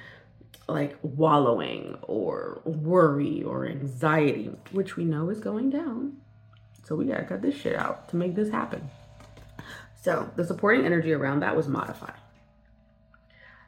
like 0.68 0.98
wallowing 1.02 1.98
or 2.02 2.62
worry 2.66 3.44
or 3.44 3.68
anxiety, 3.68 4.52
which 4.72 4.96
we 4.96 5.04
know 5.04 5.30
is 5.30 5.40
going 5.40 5.70
down 5.70 6.18
so 6.88 6.96
we 6.96 7.04
gotta 7.04 7.26
cut 7.26 7.42
this 7.42 7.56
shit 7.56 7.76
out 7.76 8.08
to 8.08 8.16
make 8.16 8.34
this 8.34 8.50
happen. 8.50 8.90
So 10.02 10.32
the 10.38 10.46
supporting 10.46 10.86
energy 10.86 11.12
around 11.12 11.42
that 11.42 11.54
was 11.54 11.68
modify. 11.68 12.14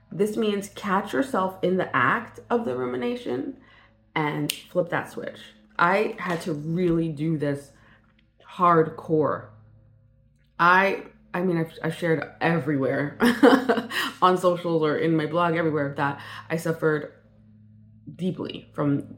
This 0.10 0.38
means 0.38 0.70
catch 0.70 1.12
yourself 1.12 1.62
in 1.62 1.76
the 1.76 1.94
act 1.94 2.40
of 2.50 2.64
the 2.64 2.78
rumination 2.78 3.58
and 4.16 4.50
flip 4.50 4.90
that 4.92 5.12
switch. 5.12 5.38
I 5.78 6.16
had 6.18 6.40
to 6.44 6.54
really 6.54 7.10
do 7.10 7.38
this 7.38 7.72
hardcore. 8.56 9.48
I 10.58 11.04
I 11.34 11.42
mean 11.42 11.58
I've, 11.58 11.78
I've 11.84 11.96
shared 11.96 12.24
everywhere 12.40 13.18
on 14.22 14.38
socials 14.38 14.82
or 14.82 14.96
in 14.96 15.18
my 15.18 15.26
blog 15.26 15.58
everywhere 15.58 15.94
that 15.98 16.22
I 16.50 16.56
suffered 16.56 17.12
deeply 18.16 18.70
from 18.72 19.18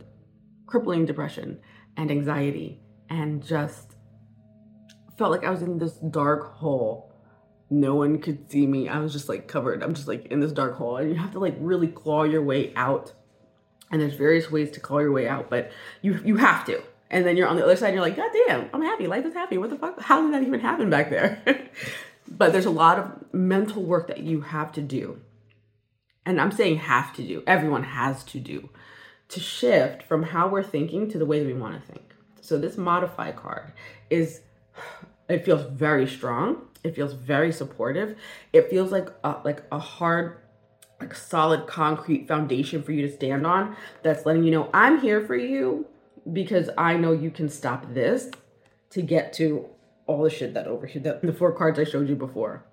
crippling 0.65 1.05
depression 1.05 1.59
and 1.95 2.09
anxiety 2.09 2.79
and 3.11 3.43
just 3.43 3.90
felt 5.21 5.31
like 5.31 5.43
I 5.43 5.51
was 5.51 5.61
in 5.61 5.77
this 5.77 5.93
dark 5.93 6.55
hole. 6.55 7.13
No 7.69 7.93
one 7.93 8.17
could 8.17 8.51
see 8.51 8.65
me. 8.65 8.89
I 8.89 8.97
was 8.97 9.13
just 9.13 9.29
like 9.29 9.47
covered. 9.47 9.83
I'm 9.83 9.93
just 9.93 10.07
like 10.07 10.25
in 10.25 10.39
this 10.39 10.51
dark 10.51 10.73
hole. 10.73 10.97
And 10.97 11.11
you 11.11 11.15
have 11.15 11.31
to 11.33 11.39
like 11.39 11.55
really 11.59 11.87
claw 11.87 12.23
your 12.23 12.41
way 12.41 12.73
out. 12.75 13.13
And 13.91 14.01
there's 14.01 14.15
various 14.15 14.49
ways 14.49 14.71
to 14.71 14.79
claw 14.79 14.97
your 14.97 15.11
way 15.11 15.27
out, 15.27 15.47
but 15.51 15.71
you 16.01 16.19
you 16.25 16.37
have 16.37 16.65
to. 16.65 16.81
And 17.11 17.23
then 17.23 17.37
you're 17.37 17.47
on 17.47 17.55
the 17.55 17.63
other 17.63 17.75
side 17.75 17.89
and 17.89 17.95
you're 17.95 18.03
like, 18.03 18.15
God 18.15 18.31
damn, 18.47 18.67
I'm 18.73 18.81
happy. 18.81 19.05
Life 19.05 19.25
is 19.27 19.35
happy. 19.35 19.59
What 19.59 19.69
the 19.69 19.77
fuck? 19.77 20.01
How 20.01 20.23
did 20.23 20.33
that 20.33 20.41
even 20.41 20.59
happen 20.59 20.89
back 20.89 21.11
there? 21.11 21.39
but 22.27 22.51
there's 22.51 22.65
a 22.65 22.71
lot 22.71 22.97
of 22.97 23.31
mental 23.31 23.83
work 23.83 24.07
that 24.07 24.21
you 24.21 24.41
have 24.41 24.71
to 24.71 24.81
do. 24.81 25.21
And 26.25 26.41
I'm 26.41 26.51
saying 26.51 26.77
have 26.77 27.13
to 27.17 27.21
do. 27.21 27.43
Everyone 27.45 27.83
has 27.83 28.23
to 28.23 28.39
do 28.39 28.69
to 29.29 29.39
shift 29.39 30.01
from 30.01 30.23
how 30.23 30.47
we're 30.47 30.63
thinking 30.63 31.09
to 31.11 31.19
the 31.19 31.27
way 31.27 31.39
that 31.39 31.45
we 31.45 31.53
want 31.53 31.79
to 31.79 31.91
think. 31.91 32.15
So 32.41 32.57
this 32.57 32.75
modify 32.75 33.33
card 33.33 33.73
is 34.09 34.41
it 35.31 35.45
feels 35.45 35.63
very 35.63 36.07
strong. 36.07 36.67
It 36.83 36.95
feels 36.95 37.13
very 37.13 37.51
supportive. 37.51 38.17
It 38.53 38.69
feels 38.69 38.91
like 38.91 39.09
a, 39.23 39.37
like 39.43 39.63
a 39.71 39.79
hard 39.79 40.37
like 40.99 41.15
solid 41.15 41.65
concrete 41.65 42.27
foundation 42.27 42.83
for 42.83 42.91
you 42.91 43.01
to 43.07 43.11
stand 43.11 43.45
on 43.45 43.75
that's 44.03 44.23
letting 44.23 44.43
you 44.43 44.51
know 44.51 44.69
I'm 44.71 44.99
here 44.99 45.25
for 45.25 45.35
you 45.35 45.87
because 46.31 46.69
I 46.77 46.95
know 46.95 47.11
you 47.11 47.31
can 47.31 47.49
stop 47.49 47.91
this 47.93 48.29
to 48.91 49.01
get 49.01 49.33
to 49.33 49.67
all 50.05 50.23
the 50.23 50.29
shit 50.29 50.53
that 50.53 50.67
over 50.67 50.85
here 50.85 51.01
the, 51.01 51.19
the 51.23 51.33
four 51.33 51.53
cards 51.53 51.79
I 51.79 51.85
showed 51.85 52.07
you 52.07 52.15
before. 52.15 52.63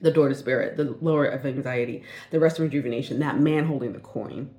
The 0.00 0.10
door 0.10 0.28
to 0.28 0.34
spirit, 0.34 0.76
the 0.76 0.96
lower 1.00 1.24
of 1.24 1.46
anxiety, 1.46 2.04
the 2.30 2.38
rest 2.38 2.58
of 2.58 2.64
rejuvenation, 2.64 3.18
that 3.20 3.40
man 3.40 3.64
holding 3.64 3.94
the 3.94 3.98
coin. 3.98 4.54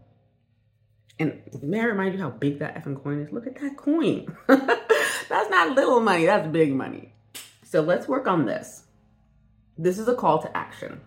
And 1.20 1.42
may 1.62 1.80
I 1.80 1.86
remind 1.86 2.16
you 2.16 2.20
how 2.20 2.32
big 2.32 2.60
that 2.60 2.76
effing 2.76 3.02
coin 3.02 3.22
is? 3.22 3.32
Look 3.32 3.46
at 3.48 3.60
that 3.62 3.78
coin. 3.78 4.36
that's 4.48 5.50
not 5.50 5.76
little 5.76 6.00
money, 6.00 6.26
that's 6.26 6.48
big 6.48 6.74
money. 6.74 7.14
So 7.70 7.82
let's 7.82 8.08
work 8.08 8.28
on 8.28 8.46
this. 8.46 8.84
This 9.78 10.00
is 10.00 10.08
a 10.08 10.16
call 10.16 10.42
to 10.42 10.56
action. 10.56 11.02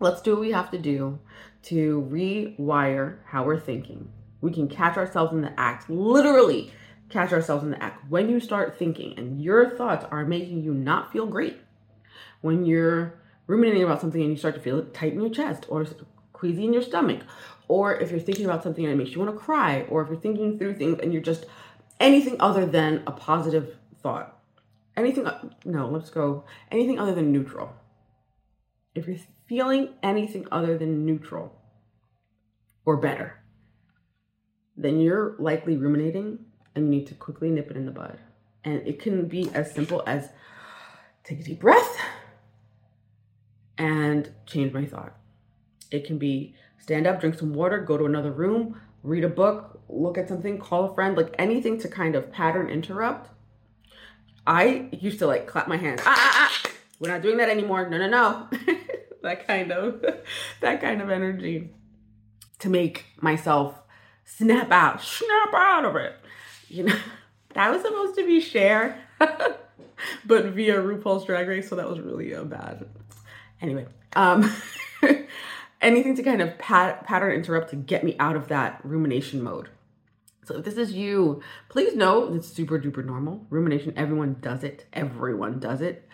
Let's 0.00 0.20
do 0.20 0.32
what 0.32 0.40
we 0.40 0.50
have 0.50 0.72
to 0.72 0.78
do 0.78 1.20
to 1.62 2.08
rewire 2.10 3.18
how 3.24 3.44
we're 3.44 3.60
thinking. 3.60 4.10
We 4.40 4.50
can 4.50 4.66
catch 4.66 4.96
ourselves 4.96 5.32
in 5.32 5.42
the 5.42 5.52
act, 5.56 5.88
literally 5.88 6.72
catch 7.08 7.32
ourselves 7.32 7.62
in 7.62 7.70
the 7.70 7.80
act. 7.80 8.10
When 8.10 8.28
you 8.28 8.40
start 8.40 8.76
thinking 8.76 9.16
and 9.16 9.40
your 9.40 9.70
thoughts 9.70 10.04
are 10.10 10.24
making 10.24 10.64
you 10.64 10.74
not 10.74 11.12
feel 11.12 11.24
great, 11.24 11.56
when 12.40 12.66
you're 12.66 13.20
ruminating 13.46 13.84
about 13.84 14.00
something 14.00 14.20
and 14.20 14.32
you 14.32 14.36
start 14.36 14.56
to 14.56 14.60
feel 14.60 14.80
it 14.80 14.92
tight 14.92 15.12
in 15.12 15.20
your 15.20 15.30
chest 15.30 15.66
or 15.68 15.86
queasy 16.32 16.64
in 16.64 16.72
your 16.72 16.82
stomach, 16.82 17.20
or 17.68 17.94
if 17.94 18.10
you're 18.10 18.18
thinking 18.18 18.44
about 18.44 18.64
something 18.64 18.84
and 18.84 18.92
it 18.92 18.96
makes 18.96 19.12
you 19.12 19.20
want 19.20 19.32
to 19.32 19.38
cry, 19.38 19.82
or 19.82 20.02
if 20.02 20.08
you're 20.08 20.18
thinking 20.18 20.58
through 20.58 20.74
things 20.74 20.98
and 21.00 21.12
you're 21.12 21.22
just 21.22 21.46
anything 22.00 22.36
other 22.40 22.66
than 22.66 23.04
a 23.06 23.12
positive 23.12 23.76
thought 24.02 24.35
anything, 24.96 25.28
no, 25.64 25.88
let's 25.88 26.10
go 26.10 26.44
anything 26.70 26.98
other 26.98 27.14
than 27.14 27.32
neutral. 27.32 27.72
If 28.94 29.06
you're 29.06 29.18
feeling 29.46 29.90
anything 30.02 30.46
other 30.50 30.78
than 30.78 31.04
neutral 31.04 31.52
or 32.84 32.96
better, 32.96 33.42
then 34.76 35.00
you're 35.00 35.36
likely 35.38 35.76
ruminating 35.76 36.38
and 36.74 36.84
you 36.84 36.90
need 36.90 37.06
to 37.08 37.14
quickly 37.14 37.50
nip 37.50 37.70
it 37.70 37.76
in 37.76 37.86
the 37.86 37.92
bud. 37.92 38.18
And 38.64 38.86
it 38.86 39.00
can 39.00 39.28
be 39.28 39.50
as 39.54 39.72
simple 39.72 40.02
as 40.06 40.30
take 41.24 41.40
a 41.40 41.42
deep 41.42 41.60
breath 41.60 41.98
and 43.78 44.30
change 44.46 44.72
my 44.72 44.84
thought. 44.84 45.16
It 45.90 46.04
can 46.04 46.18
be 46.18 46.54
stand 46.78 47.06
up, 47.06 47.20
drink 47.20 47.38
some 47.38 47.54
water, 47.54 47.80
go 47.80 47.96
to 47.96 48.04
another 48.04 48.32
room, 48.32 48.80
read 49.02 49.24
a 49.24 49.28
book, 49.28 49.80
look 49.88 50.18
at 50.18 50.28
something, 50.28 50.58
call 50.58 50.90
a 50.90 50.94
friend, 50.94 51.16
like 51.16 51.34
anything 51.38 51.78
to 51.80 51.88
kind 51.88 52.16
of 52.16 52.32
pattern 52.32 52.68
interrupt 52.68 53.30
I 54.46 54.88
used 54.92 55.18
to 55.20 55.26
like 55.26 55.46
clap 55.46 55.68
my 55.68 55.76
hands. 55.76 56.00
Ah, 56.04 56.14
ah, 56.16 56.50
ah. 56.50 56.70
We're 56.98 57.10
not 57.10 57.22
doing 57.22 57.36
that 57.38 57.48
anymore. 57.48 57.88
No, 57.88 57.98
no, 57.98 58.08
no. 58.08 58.48
that 59.22 59.46
kind 59.46 59.72
of 59.72 60.04
that 60.60 60.80
kind 60.80 61.02
of 61.02 61.10
energy 61.10 61.70
to 62.60 62.68
make 62.68 63.04
myself 63.20 63.74
snap 64.24 64.70
out, 64.70 65.02
snap 65.02 65.52
out 65.54 65.84
of 65.84 65.96
it. 65.96 66.14
You 66.68 66.84
know, 66.84 66.96
that 67.54 67.70
was 67.70 67.82
supposed 67.82 68.16
to 68.16 68.26
be 68.26 68.40
Cher, 68.40 68.98
but 69.18 70.46
via 70.46 70.80
RuPaul's 70.80 71.26
Drag 71.26 71.48
Race, 71.48 71.68
so 71.68 71.76
that 71.76 71.88
was 71.88 72.00
really 72.00 72.34
uh, 72.34 72.44
bad. 72.44 72.86
Anyway, 73.60 73.86
um, 74.14 74.52
anything 75.80 76.14
to 76.16 76.22
kind 76.22 76.42
of 76.42 76.56
pat- 76.58 77.04
pattern 77.04 77.32
interrupt 77.32 77.70
to 77.70 77.76
get 77.76 78.04
me 78.04 78.16
out 78.18 78.36
of 78.36 78.48
that 78.48 78.80
rumination 78.84 79.42
mode. 79.42 79.70
So 80.46 80.58
if 80.58 80.64
this 80.64 80.76
is 80.76 80.92
you, 80.92 81.42
please 81.68 81.96
know 81.96 82.32
it's 82.32 82.46
super 82.46 82.78
duper 82.78 83.04
normal. 83.04 83.44
Rumination, 83.50 83.92
everyone 83.96 84.36
does 84.40 84.62
it. 84.62 84.86
Everyone 84.92 85.58
does 85.58 85.80
it 85.80 86.08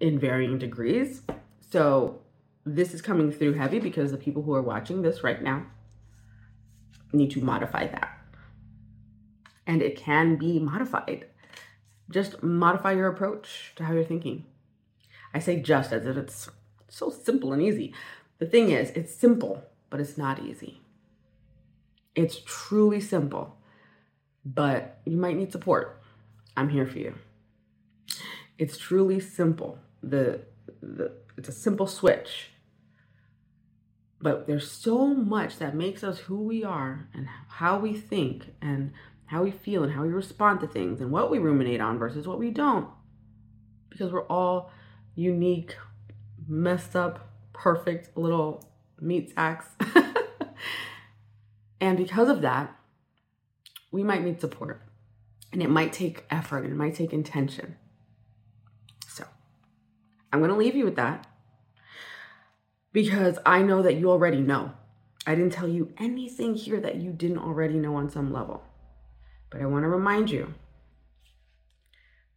in 0.00 0.18
varying 0.18 0.58
degrees. 0.58 1.22
So 1.70 2.20
this 2.66 2.92
is 2.92 3.00
coming 3.00 3.32
through 3.32 3.54
heavy 3.54 3.78
because 3.78 4.10
the 4.10 4.18
people 4.18 4.42
who 4.42 4.52
are 4.52 4.60
watching 4.60 5.00
this 5.00 5.24
right 5.24 5.42
now 5.42 5.64
need 7.14 7.30
to 7.30 7.40
modify 7.40 7.86
that. 7.86 8.18
And 9.66 9.80
it 9.80 9.96
can 9.96 10.36
be 10.36 10.58
modified. 10.58 11.28
Just 12.10 12.42
modify 12.42 12.92
your 12.92 13.08
approach 13.08 13.72
to 13.76 13.84
how 13.84 13.94
you're 13.94 14.04
thinking. 14.04 14.44
I 15.32 15.38
say 15.38 15.58
just 15.58 15.90
as 15.90 16.06
if 16.06 16.18
it's 16.18 16.50
so 16.88 17.08
simple 17.08 17.54
and 17.54 17.62
easy. 17.62 17.94
The 18.40 18.46
thing 18.46 18.72
is, 18.72 18.90
it's 18.90 19.14
simple, 19.14 19.62
but 19.88 20.00
it's 20.00 20.18
not 20.18 20.42
easy. 20.42 20.82
It's 22.14 22.42
truly 22.44 23.00
simple 23.00 23.56
but 24.44 25.00
you 25.04 25.16
might 25.16 25.36
need 25.36 25.52
support. 25.52 26.00
I'm 26.56 26.68
here 26.68 26.86
for 26.86 26.98
you. 26.98 27.14
It's 28.58 28.76
truly 28.76 29.20
simple. 29.20 29.78
The, 30.02 30.40
the 30.82 31.12
it's 31.36 31.48
a 31.48 31.52
simple 31.52 31.86
switch. 31.86 32.50
But 34.20 34.46
there's 34.46 34.70
so 34.70 35.06
much 35.06 35.58
that 35.58 35.74
makes 35.74 36.04
us 36.04 36.18
who 36.18 36.42
we 36.42 36.62
are 36.62 37.08
and 37.14 37.26
how 37.48 37.78
we 37.78 37.94
think 37.94 38.52
and 38.60 38.92
how 39.26 39.42
we 39.42 39.50
feel 39.50 39.82
and 39.82 39.92
how 39.92 40.02
we 40.02 40.08
respond 40.08 40.60
to 40.60 40.66
things 40.66 41.00
and 41.00 41.10
what 41.10 41.30
we 41.30 41.38
ruminate 41.38 41.80
on 41.80 41.98
versus 41.98 42.26
what 42.26 42.38
we 42.38 42.50
don't. 42.50 42.88
Because 43.88 44.12
we're 44.12 44.26
all 44.26 44.70
unique, 45.14 45.76
messed 46.46 46.94
up, 46.94 47.30
perfect 47.54 48.16
little 48.16 48.62
meat 49.00 49.32
sacks. 49.34 49.66
and 51.80 51.96
because 51.96 52.28
of 52.28 52.42
that, 52.42 52.76
we 53.90 54.02
might 54.02 54.22
need 54.24 54.40
support. 54.40 54.82
And 55.52 55.62
it 55.62 55.70
might 55.70 55.92
take 55.92 56.24
effort, 56.30 56.64
and 56.64 56.72
it 56.72 56.76
might 56.76 56.94
take 56.94 57.12
intention. 57.12 57.76
So 59.08 59.24
I'm 60.32 60.38
going 60.40 60.50
to 60.50 60.56
leave 60.56 60.76
you 60.76 60.84
with 60.84 60.96
that. 60.96 61.26
because 62.92 63.38
I 63.46 63.62
know 63.62 63.82
that 63.82 63.96
you 63.96 64.10
already 64.10 64.40
know. 64.40 64.72
I 65.26 65.34
didn't 65.34 65.52
tell 65.52 65.68
you 65.68 65.92
anything 65.98 66.54
here 66.54 66.80
that 66.80 66.96
you 66.96 67.12
didn't 67.12 67.38
already 67.38 67.74
know 67.74 67.94
on 67.96 68.10
some 68.10 68.32
level. 68.32 68.62
But 69.50 69.60
I 69.60 69.66
want 69.66 69.84
to 69.84 69.88
remind 69.88 70.30
you 70.30 70.54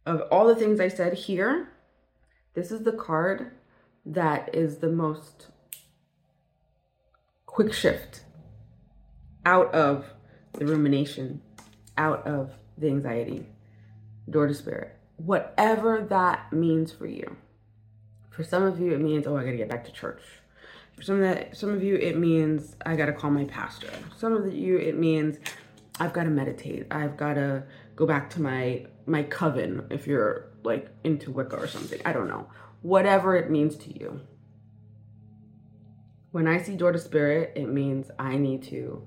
of 0.04 0.22
all 0.30 0.46
the 0.46 0.56
things 0.56 0.80
I 0.80 0.88
said 0.88 1.14
here. 1.14 1.68
This 2.54 2.70
is 2.70 2.82
the 2.82 2.92
card 2.92 3.52
that 4.06 4.54
is 4.54 4.78
the 4.78 4.90
most 4.90 5.48
quick 7.46 7.72
shift 7.72 8.20
out 9.46 9.72
of 9.74 10.06
the 10.54 10.66
rumination, 10.66 11.40
out 11.96 12.26
of 12.26 12.52
the 12.78 12.88
anxiety, 12.88 13.46
door 14.28 14.46
to 14.46 14.54
spirit, 14.54 14.96
whatever 15.16 16.06
that 16.08 16.52
means 16.52 16.92
for 16.92 17.06
you. 17.06 17.36
For 18.30 18.42
some 18.42 18.64
of 18.64 18.80
you, 18.80 18.92
it 18.92 19.00
means, 19.00 19.26
oh, 19.26 19.36
I 19.36 19.44
gotta 19.44 19.56
get 19.56 19.68
back 19.68 19.84
to 19.84 19.92
church. 19.92 20.22
For 20.96 21.02
some 21.02 21.16
of 21.16 21.22
that, 21.22 21.56
some 21.56 21.70
of 21.70 21.82
you, 21.82 21.96
it 21.96 22.18
means 22.18 22.76
I 22.84 22.96
gotta 22.96 23.12
call 23.12 23.30
my 23.30 23.44
pastor. 23.44 23.90
Some 24.16 24.32
of 24.32 24.52
you, 24.52 24.78
it 24.78 24.96
means 24.96 25.38
I've 26.00 26.12
gotta 26.12 26.30
meditate. 26.30 26.86
I've 26.90 27.16
gotta 27.16 27.64
go 27.96 28.06
back 28.06 28.30
to 28.30 28.42
my 28.42 28.86
my 29.06 29.22
coven 29.22 29.86
if 29.90 30.06
you're 30.06 30.50
like 30.62 30.88
into 31.04 31.30
Wicca 31.30 31.56
or 31.56 31.68
something. 31.68 32.00
I 32.04 32.12
don't 32.12 32.28
know. 32.28 32.48
Whatever 32.82 33.36
it 33.36 33.50
means 33.50 33.76
to 33.76 33.98
you. 33.98 34.20
When 36.32 36.48
I 36.48 36.60
see 36.60 36.74
door 36.74 36.90
to 36.90 36.98
spirit, 36.98 37.52
it 37.54 37.66
means 37.66 38.10
I 38.18 38.36
need 38.36 38.64
to 38.64 39.06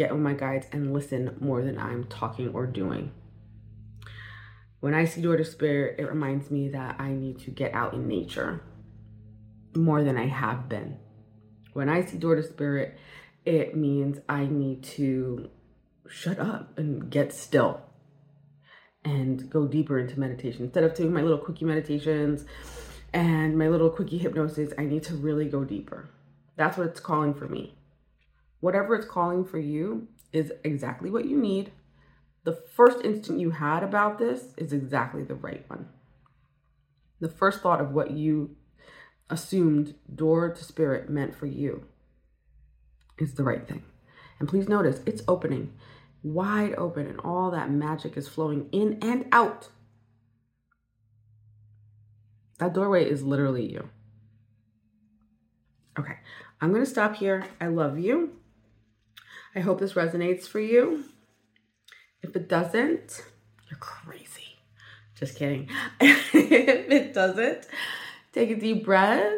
get 0.00 0.12
with 0.12 0.22
my 0.22 0.32
guides 0.32 0.66
and 0.72 0.94
listen 0.94 1.36
more 1.40 1.60
than 1.60 1.78
I'm 1.78 2.04
talking 2.04 2.48
or 2.54 2.66
doing. 2.66 3.12
When 4.80 4.94
I 4.94 5.04
see 5.04 5.20
door 5.20 5.36
to 5.36 5.44
spirit, 5.44 6.00
it 6.00 6.08
reminds 6.08 6.50
me 6.50 6.70
that 6.70 6.98
I 6.98 7.10
need 7.10 7.38
to 7.40 7.50
get 7.50 7.74
out 7.74 7.92
in 7.92 8.08
nature 8.08 8.62
more 9.76 10.02
than 10.02 10.16
I 10.16 10.26
have 10.26 10.70
been. 10.70 10.96
When 11.74 11.90
I 11.90 12.02
see 12.02 12.16
door 12.16 12.34
to 12.34 12.42
spirit, 12.42 12.96
it 13.44 13.76
means 13.76 14.20
I 14.26 14.46
need 14.46 14.84
to 14.96 15.50
shut 16.08 16.38
up 16.38 16.78
and 16.78 17.10
get 17.10 17.34
still 17.34 17.82
and 19.04 19.50
go 19.50 19.66
deeper 19.66 19.98
into 19.98 20.18
meditation. 20.18 20.64
Instead 20.64 20.84
of 20.84 20.94
doing 20.94 21.12
my 21.12 21.20
little 21.20 21.36
quickie 21.36 21.66
meditations 21.66 22.46
and 23.12 23.58
my 23.58 23.68
little 23.68 23.90
quickie 23.90 24.16
hypnosis, 24.16 24.72
I 24.78 24.84
need 24.86 25.02
to 25.04 25.14
really 25.14 25.44
go 25.44 25.62
deeper. 25.62 26.08
That's 26.56 26.78
what 26.78 26.86
it's 26.86 27.00
calling 27.00 27.34
for 27.34 27.46
me. 27.46 27.74
Whatever 28.60 28.94
it's 28.94 29.06
calling 29.06 29.44
for 29.44 29.58
you 29.58 30.08
is 30.32 30.52
exactly 30.64 31.10
what 31.10 31.24
you 31.24 31.36
need. 31.36 31.72
The 32.44 32.52
first 32.52 33.04
instinct 33.04 33.40
you 33.40 33.50
had 33.50 33.82
about 33.82 34.18
this 34.18 34.54
is 34.56 34.72
exactly 34.72 35.22
the 35.24 35.34
right 35.34 35.64
one. 35.68 35.88
The 37.20 37.28
first 37.28 37.60
thought 37.60 37.80
of 37.80 37.92
what 37.92 38.12
you 38.12 38.56
assumed 39.28 39.94
door 40.14 40.52
to 40.52 40.64
spirit 40.64 41.10
meant 41.10 41.34
for 41.34 41.46
you 41.46 41.84
is 43.18 43.34
the 43.34 43.44
right 43.44 43.66
thing. 43.66 43.82
And 44.38 44.48
please 44.48 44.68
notice 44.68 45.00
it's 45.06 45.22
opening 45.28 45.74
wide 46.22 46.74
open 46.76 47.06
and 47.06 47.20
all 47.20 47.50
that 47.50 47.70
magic 47.70 48.16
is 48.16 48.28
flowing 48.28 48.68
in 48.72 48.98
and 49.02 49.26
out. 49.32 49.68
That 52.58 52.74
doorway 52.74 53.08
is 53.08 53.22
literally 53.22 53.70
you. 53.70 53.88
Okay, 55.98 56.18
I'm 56.60 56.72
to 56.74 56.86
stop 56.86 57.16
here. 57.16 57.46
I 57.60 57.68
love 57.68 57.98
you. 57.98 58.39
I 59.54 59.60
hope 59.60 59.80
this 59.80 59.94
resonates 59.94 60.46
for 60.46 60.60
you. 60.60 61.04
If 62.22 62.36
it 62.36 62.48
doesn't, 62.48 63.24
you're 63.68 63.78
crazy. 63.78 64.56
Just 65.14 65.36
kidding. 65.36 65.68
if 66.00 66.34
it 66.34 67.12
doesn't, 67.12 67.66
take 68.32 68.50
a 68.50 68.56
deep 68.56 68.84
breath, 68.84 69.34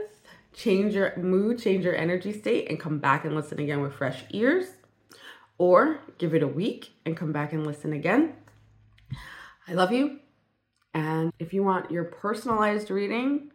change 0.53 0.95
your 0.95 1.17
mood, 1.17 1.59
change 1.59 1.85
your 1.85 1.97
energy 1.97 2.33
state, 2.33 2.69
and 2.69 2.79
come 2.79 2.99
back 2.99 3.25
and 3.25 3.35
listen 3.35 3.59
again 3.59 3.81
with 3.81 3.95
fresh 3.95 4.25
ears. 4.31 4.67
Or 5.59 6.01
give 6.19 6.35
it 6.35 6.43
a 6.43 6.49
week 6.49 6.93
and 7.07 7.17
come 7.17 7.33
back 7.33 7.53
and 7.53 7.67
listen 7.67 7.93
again. 7.93 8.35
I 9.69 9.75
love 9.75 9.93
you. 9.93 10.19
And 10.95 11.33
if 11.39 11.55
you 11.55 11.63
want 11.63 11.91
your 11.91 12.05
personalized 12.05 12.91
reading, 12.91 13.51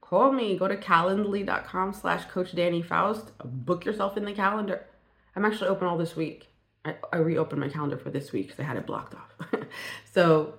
call 0.00 0.32
me. 0.32 0.58
Go 0.58 0.68
to 0.68 0.76
calendly.com 0.76 1.94
slash 1.94 2.24
Coach 2.26 2.54
Dani 2.54 2.84
Faust. 2.84 3.32
Book 3.42 3.84
yourself 3.84 4.16
in 4.16 4.24
the 4.24 4.32
calendar. 4.32 4.86
I'm 5.34 5.44
actually 5.44 5.68
open 5.68 5.86
all 5.86 5.98
this 5.98 6.16
week. 6.16 6.48
I, 6.84 6.96
I 7.12 7.16
reopened 7.18 7.60
my 7.60 7.68
calendar 7.68 7.96
for 7.96 8.10
this 8.10 8.32
week 8.32 8.48
because 8.48 8.60
I 8.60 8.64
had 8.64 8.76
it 8.76 8.86
blocked 8.86 9.14
off. 9.14 9.50
so 10.12 10.54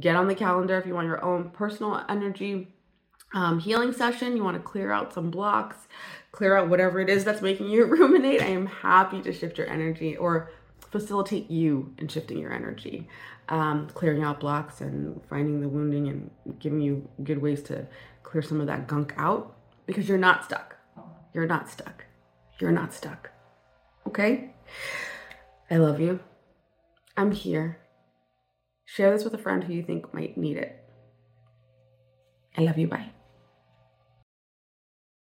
get 0.00 0.16
on 0.16 0.26
the 0.26 0.34
calendar 0.34 0.78
if 0.78 0.86
you 0.86 0.94
want 0.94 1.06
your 1.06 1.22
own 1.24 1.50
personal 1.50 2.02
energy 2.08 2.68
um, 3.34 3.58
healing 3.58 3.92
session. 3.92 4.36
You 4.36 4.44
want 4.44 4.56
to 4.56 4.62
clear 4.62 4.90
out 4.90 5.12
some 5.12 5.30
blocks, 5.30 5.76
clear 6.32 6.56
out 6.56 6.68
whatever 6.68 7.00
it 7.00 7.08
is 7.08 7.24
that's 7.24 7.42
making 7.42 7.68
you 7.68 7.84
ruminate. 7.86 8.42
I 8.42 8.46
am 8.46 8.66
happy 8.66 9.20
to 9.22 9.32
shift 9.32 9.58
your 9.58 9.68
energy 9.68 10.16
or 10.16 10.50
facilitate 10.90 11.50
you 11.50 11.94
in 11.98 12.08
shifting 12.08 12.38
your 12.38 12.52
energy, 12.52 13.08
um, 13.48 13.88
clearing 13.94 14.22
out 14.22 14.40
blocks 14.40 14.80
and 14.80 15.20
finding 15.28 15.60
the 15.60 15.68
wounding 15.68 16.08
and 16.08 16.30
giving 16.58 16.80
you 16.80 17.08
good 17.22 17.40
ways 17.40 17.62
to 17.64 17.86
clear 18.22 18.42
some 18.42 18.60
of 18.60 18.66
that 18.66 18.86
gunk 18.86 19.12
out 19.16 19.56
because 19.86 20.08
you're 20.08 20.18
not 20.18 20.44
stuck. 20.44 20.76
You're 21.34 21.46
not 21.46 21.68
stuck. 21.68 22.04
You're 22.58 22.72
not 22.72 22.94
stuck. 22.94 23.30
Okay? 24.06 24.50
I 25.70 25.76
love 25.76 26.00
you. 26.00 26.20
I'm 27.16 27.32
here. 27.32 27.78
Share 28.84 29.10
this 29.10 29.24
with 29.24 29.34
a 29.34 29.38
friend 29.38 29.64
who 29.64 29.72
you 29.72 29.82
think 29.82 30.14
might 30.14 30.36
need 30.36 30.56
it. 30.56 30.84
I 32.56 32.62
love 32.62 32.78
you. 32.78 32.86
Bye. 32.86 33.10